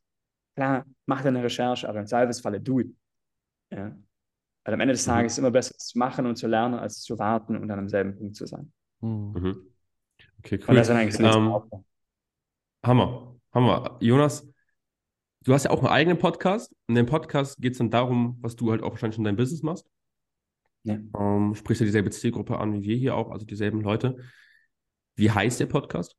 Klar, 0.56 0.86
mach 1.06 1.22
deine 1.22 1.44
Recherche, 1.44 1.88
aber 1.88 2.00
im 2.00 2.06
Zweifelsfalle 2.06 2.62
do 2.62 2.80
it. 2.80 2.96
Ja. 3.72 3.96
Weil 4.66 4.74
am 4.74 4.80
Ende 4.80 4.94
des 4.94 5.06
mhm. 5.06 5.12
Tages 5.12 5.34
ist 5.34 5.34
es 5.34 5.40
immer 5.40 5.52
besser, 5.52 5.76
es 5.78 5.88
zu 5.88 5.98
machen 5.98 6.26
und 6.26 6.36
zu 6.36 6.48
lernen, 6.48 6.76
als 6.76 7.02
zu 7.02 7.18
warten 7.20 7.58
und 7.58 7.68
dann 7.68 7.80
am 7.80 7.90
selben 7.90 8.16
Punkt 8.16 8.36
zu 8.36 8.46
sein. 8.46 8.72
Mhm. 9.02 9.34
mhm. 9.34 9.68
Okay, 10.40 10.60
cool. 10.60 10.70
Und 10.70 10.76
das 10.76 10.90
ist 10.90 10.96
eigentlich 10.96 11.20
ähm, 11.20 11.62
Hammer, 12.86 13.36
Hammer. 13.54 13.98
Jonas, 14.02 14.46
du 15.42 15.54
hast 15.54 15.64
ja 15.64 15.72
auch 15.72 15.80
einen 15.80 15.88
eigenen 15.88 16.18
Podcast. 16.18 16.76
In 16.88 16.96
dem 16.96 17.06
Podcast 17.06 17.62
geht 17.62 17.74
es 17.74 17.78
dann 17.78 17.90
darum, 17.90 18.38
was 18.42 18.58
du 18.58 18.72
halt 18.72 18.84
auch 18.84 18.92
wahrscheinlich 18.92 19.18
in 19.18 19.24
deinem 19.24 19.38
Business 19.38 19.64
machst. 19.64 19.90
Ja. 20.84 21.00
Ähm, 21.18 21.56
sprichst 21.56 21.82
du 21.82 21.86
dieselbe 21.86 22.10
Zielgruppe 22.12 22.58
an 22.60 22.74
wie 22.74 22.84
wir 22.84 22.96
hier 22.96 23.16
auch, 23.16 23.32
also 23.32 23.46
dieselben 23.46 23.82
Leute. 23.82 24.18
Wie 25.16 25.32
heißt 25.32 25.60
der 25.60 25.68
Podcast? 25.68 26.16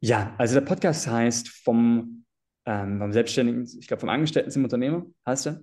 Ja, 0.00 0.34
also 0.38 0.54
der 0.54 0.66
Podcast 0.66 1.06
heißt 1.06 1.48
vom, 1.48 2.24
ähm, 2.66 2.98
vom 2.98 3.12
Selbstständigen, 3.12 3.68
ich 3.78 3.86
glaube 3.86 4.00
vom 4.00 4.08
Angestellten 4.08 4.50
zum 4.50 4.64
Unternehmer, 4.64 5.06
heißt 5.26 5.46
er. 5.46 5.60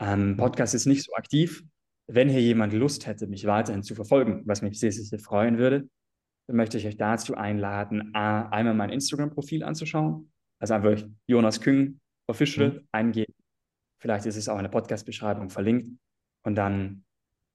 Ähm, 0.00 0.36
Podcast 0.36 0.74
ist 0.74 0.86
nicht 0.86 1.04
so 1.04 1.12
aktiv. 1.14 1.62
Wenn 2.06 2.28
hier 2.28 2.42
jemand 2.42 2.72
Lust 2.72 3.06
hätte, 3.06 3.26
mich 3.26 3.46
weiterhin 3.46 3.82
zu 3.82 3.94
verfolgen, 3.94 4.42
was 4.44 4.60
mich 4.62 4.78
sehr, 4.78 4.92
sehr 4.92 5.18
freuen 5.18 5.58
würde, 5.58 5.88
dann 6.46 6.56
möchte 6.56 6.76
ich 6.76 6.86
euch 6.86 6.96
dazu 6.96 7.34
einladen, 7.34 8.14
einmal 8.14 8.74
mein 8.74 8.90
Instagram-Profil 8.90 9.62
anzuschauen. 9.62 10.30
Also 10.58 10.74
einfach 10.74 11.02
Jonas 11.26 11.60
Küng 11.60 12.00
Official 12.26 12.70
mhm. 12.70 12.88
eingeben. 12.92 13.34
Vielleicht 13.98 14.26
ist 14.26 14.36
es 14.36 14.48
auch 14.48 14.56
in 14.56 14.64
der 14.64 14.70
Podcast-Beschreibung 14.70 15.48
verlinkt. 15.48 15.98
Und 16.42 16.56
dann 16.56 17.04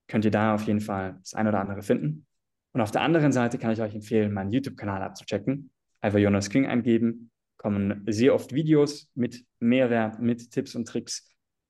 könnt 0.10 0.26
ihr 0.26 0.32
da 0.32 0.56
auf 0.56 0.64
jeden 0.64 0.82
Fall 0.82 1.18
das 1.22 1.34
ein 1.34 1.48
oder 1.48 1.62
andere 1.62 1.82
finden. 1.82 2.26
Und 2.74 2.82
auf 2.82 2.92
der 2.92 3.02
anderen 3.02 3.32
Seite 3.32 3.58
kann 3.58 3.72
ich 3.72 3.82
euch 3.82 3.96
empfehlen, 3.96 4.34
meinen 4.34 4.52
YouTube-Kanal 4.52 5.02
abzuchecken. 5.02 5.72
Einfach 6.02 6.20
Jonas 6.20 6.50
King 6.50 6.66
eingeben, 6.66 7.32
kommen 7.58 8.04
sehr 8.08 8.34
oft 8.34 8.54
Videos 8.54 9.10
mit 9.16 9.46
Mehrwert, 9.60 10.20
mit 10.20 10.52
Tipps 10.52 10.76
und 10.76 10.88
Tricks, 10.88 11.30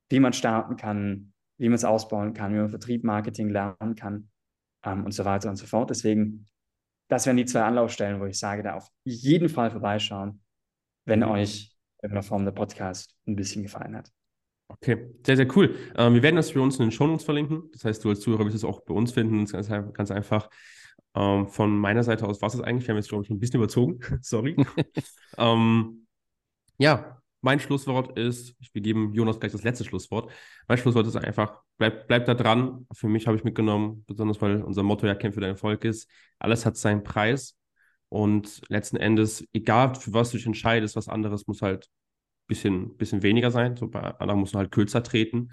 wie 0.09 0.19
man 0.19 0.33
starten 0.33 0.75
kann, 0.75 1.33
wie 1.57 1.67
man 1.67 1.75
es 1.75 1.85
ausbauen 1.85 2.33
kann, 2.33 2.53
wie 2.53 2.57
man 2.57 2.69
Vertrieb, 2.69 3.03
Marketing 3.03 3.49
lernen 3.49 3.95
kann 3.95 4.29
ähm, 4.83 5.05
und 5.05 5.11
so 5.11 5.25
weiter 5.25 5.49
und 5.49 5.55
so 5.55 5.65
fort. 5.65 5.89
Deswegen, 5.89 6.45
das 7.09 7.25
wären 7.25 7.37
die 7.37 7.45
zwei 7.45 7.63
Anlaufstellen, 7.63 8.19
wo 8.19 8.25
ich 8.25 8.37
sage, 8.37 8.63
da 8.63 8.75
auf 8.75 8.87
jeden 9.03 9.49
Fall 9.49 9.71
vorbeischauen, 9.71 10.41
wenn 11.05 11.23
euch 11.23 11.75
in 12.01 12.07
irgendeiner 12.07 12.23
Form 12.23 12.45
der 12.45 12.51
Podcast 12.51 13.15
ein 13.27 13.35
bisschen 13.35 13.63
gefallen 13.63 13.97
hat. 13.97 14.11
Okay, 14.69 15.09
sehr, 15.25 15.35
sehr 15.35 15.57
cool. 15.57 15.75
Ähm, 15.97 16.13
wir 16.13 16.21
werden 16.21 16.35
das 16.35 16.51
für 16.51 16.61
uns 16.61 16.77
in 16.77 16.85
den 16.85 16.91
Shownotes 16.91 17.25
verlinken. 17.25 17.69
Das 17.73 17.85
heißt, 17.85 18.03
du 18.03 18.09
als 18.09 18.21
Zuhörer 18.21 18.45
wirst 18.45 18.55
es 18.55 18.63
auch 18.63 18.81
bei 18.81 18.93
uns 18.93 19.11
finden. 19.11 19.45
Das 19.45 19.51
ist 19.51 19.69
ganz, 19.69 19.93
ganz 19.93 20.11
einfach. 20.11 20.49
Ähm, 21.15 21.47
von 21.47 21.77
meiner 21.77 22.03
Seite 22.03 22.27
aus 22.27 22.41
war 22.41 22.49
es 22.49 22.61
eigentlich. 22.61 22.87
Wir 22.87 22.93
haben 22.93 22.97
jetzt, 22.97 23.09
glaube 23.09 23.23
ich, 23.23 23.29
ein 23.31 23.39
bisschen 23.39 23.59
überzogen. 23.59 23.99
Sorry. 24.21 24.55
ähm, 25.37 26.05
ja, 26.77 27.19
mein 27.41 27.59
Schlusswort 27.59 28.17
ist, 28.17 28.55
wir 28.73 28.81
geben 28.81 29.13
Jonas 29.13 29.39
gleich 29.39 29.51
das 29.51 29.63
letzte 29.63 29.85
Schlusswort. 29.85 30.31
Mein 30.67 30.77
Schlusswort 30.77 31.07
ist 31.07 31.15
einfach, 31.15 31.61
bleib, 31.77 32.07
bleib 32.07 32.25
da 32.25 32.35
dran. 32.35 32.85
Für 32.93 33.07
mich 33.07 33.27
habe 33.27 33.37
ich 33.37 33.43
mitgenommen, 33.43 34.03
besonders 34.07 34.41
weil 34.41 34.61
unser 34.61 34.83
Motto 34.83 35.07
ja 35.07 35.15
Kämpfe 35.15 35.35
für 35.35 35.41
deinen 35.41 35.51
Erfolg 35.51 35.83
ist. 35.83 36.09
Alles 36.37 36.65
hat 36.65 36.77
seinen 36.77 37.03
Preis. 37.03 37.57
Und 38.09 38.61
letzten 38.69 38.97
Endes, 38.97 39.47
egal 39.53 39.95
für 39.95 40.13
was 40.13 40.31
du 40.31 40.37
dich 40.37 40.45
entscheidest, 40.45 40.95
was 40.95 41.07
anderes 41.09 41.47
muss 41.47 41.61
halt 41.61 41.89
bisschen, 42.49 42.97
bisschen 42.97 43.23
weniger 43.23 43.51
sein. 43.51 43.77
So 43.77 43.87
bei 43.87 44.01
anderen 44.01 44.41
muss 44.41 44.51
man 44.51 44.63
halt 44.63 44.71
kürzer 44.71 45.01
treten. 45.03 45.51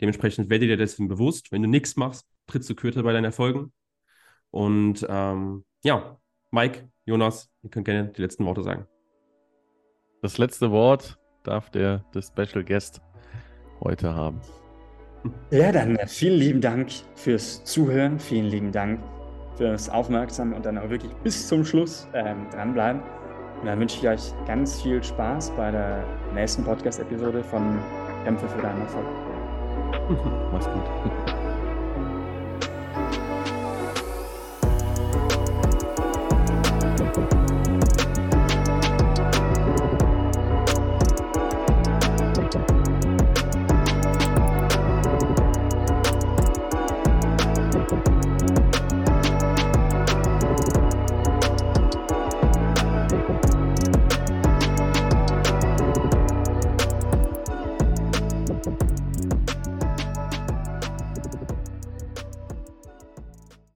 Dementsprechend 0.00 0.50
werde 0.50 0.68
dir 0.68 0.76
dessen 0.76 1.08
bewusst. 1.08 1.50
Wenn 1.50 1.62
du 1.62 1.68
nichts 1.68 1.96
machst, 1.96 2.28
trittst 2.46 2.70
du 2.70 2.76
kürzer 2.76 3.02
bei 3.02 3.12
deinen 3.12 3.24
Erfolgen. 3.24 3.72
Und 4.50 5.04
ähm, 5.08 5.64
ja, 5.82 6.18
Mike, 6.52 6.88
Jonas, 7.04 7.50
ihr 7.62 7.70
könnt 7.70 7.86
gerne 7.86 8.12
die 8.12 8.22
letzten 8.22 8.44
Worte 8.44 8.62
sagen. 8.62 8.86
Das 10.22 10.38
letzte 10.38 10.70
Wort 10.70 11.18
darf 11.42 11.70
der, 11.70 12.04
der 12.14 12.22
Special 12.22 12.64
Guest 12.64 13.00
heute 13.80 14.14
haben. 14.14 14.40
Ja, 15.50 15.72
dann 15.72 15.96
äh, 15.96 16.06
vielen 16.06 16.38
lieben 16.38 16.60
Dank 16.60 16.90
fürs 17.14 17.64
Zuhören, 17.64 18.20
vielen 18.20 18.44
lieben 18.44 18.72
Dank 18.72 19.00
fürs 19.56 19.88
Aufmerksam 19.88 20.52
und 20.52 20.66
dann 20.66 20.76
auch 20.76 20.90
wirklich 20.90 21.12
bis 21.22 21.48
zum 21.48 21.64
Schluss 21.64 22.06
ähm, 22.12 22.46
dranbleiben. 22.50 23.00
Und 23.64 23.68
dann 23.70 23.80
wünsche 23.80 23.96
ich 23.96 24.06
euch 24.06 24.34
ganz 24.46 24.82
viel 24.82 25.02
Spaß 25.02 25.50
bei 25.52 25.70
der 25.70 26.04
nächsten 26.34 26.62
Podcast-Episode 26.64 27.42
von 27.42 27.78
Kämpfe 28.22 28.46
für 28.46 28.60
deinen 28.60 28.82
Erfolg. 28.82 29.06
Mach's 30.52 30.66
gut. 30.66 31.33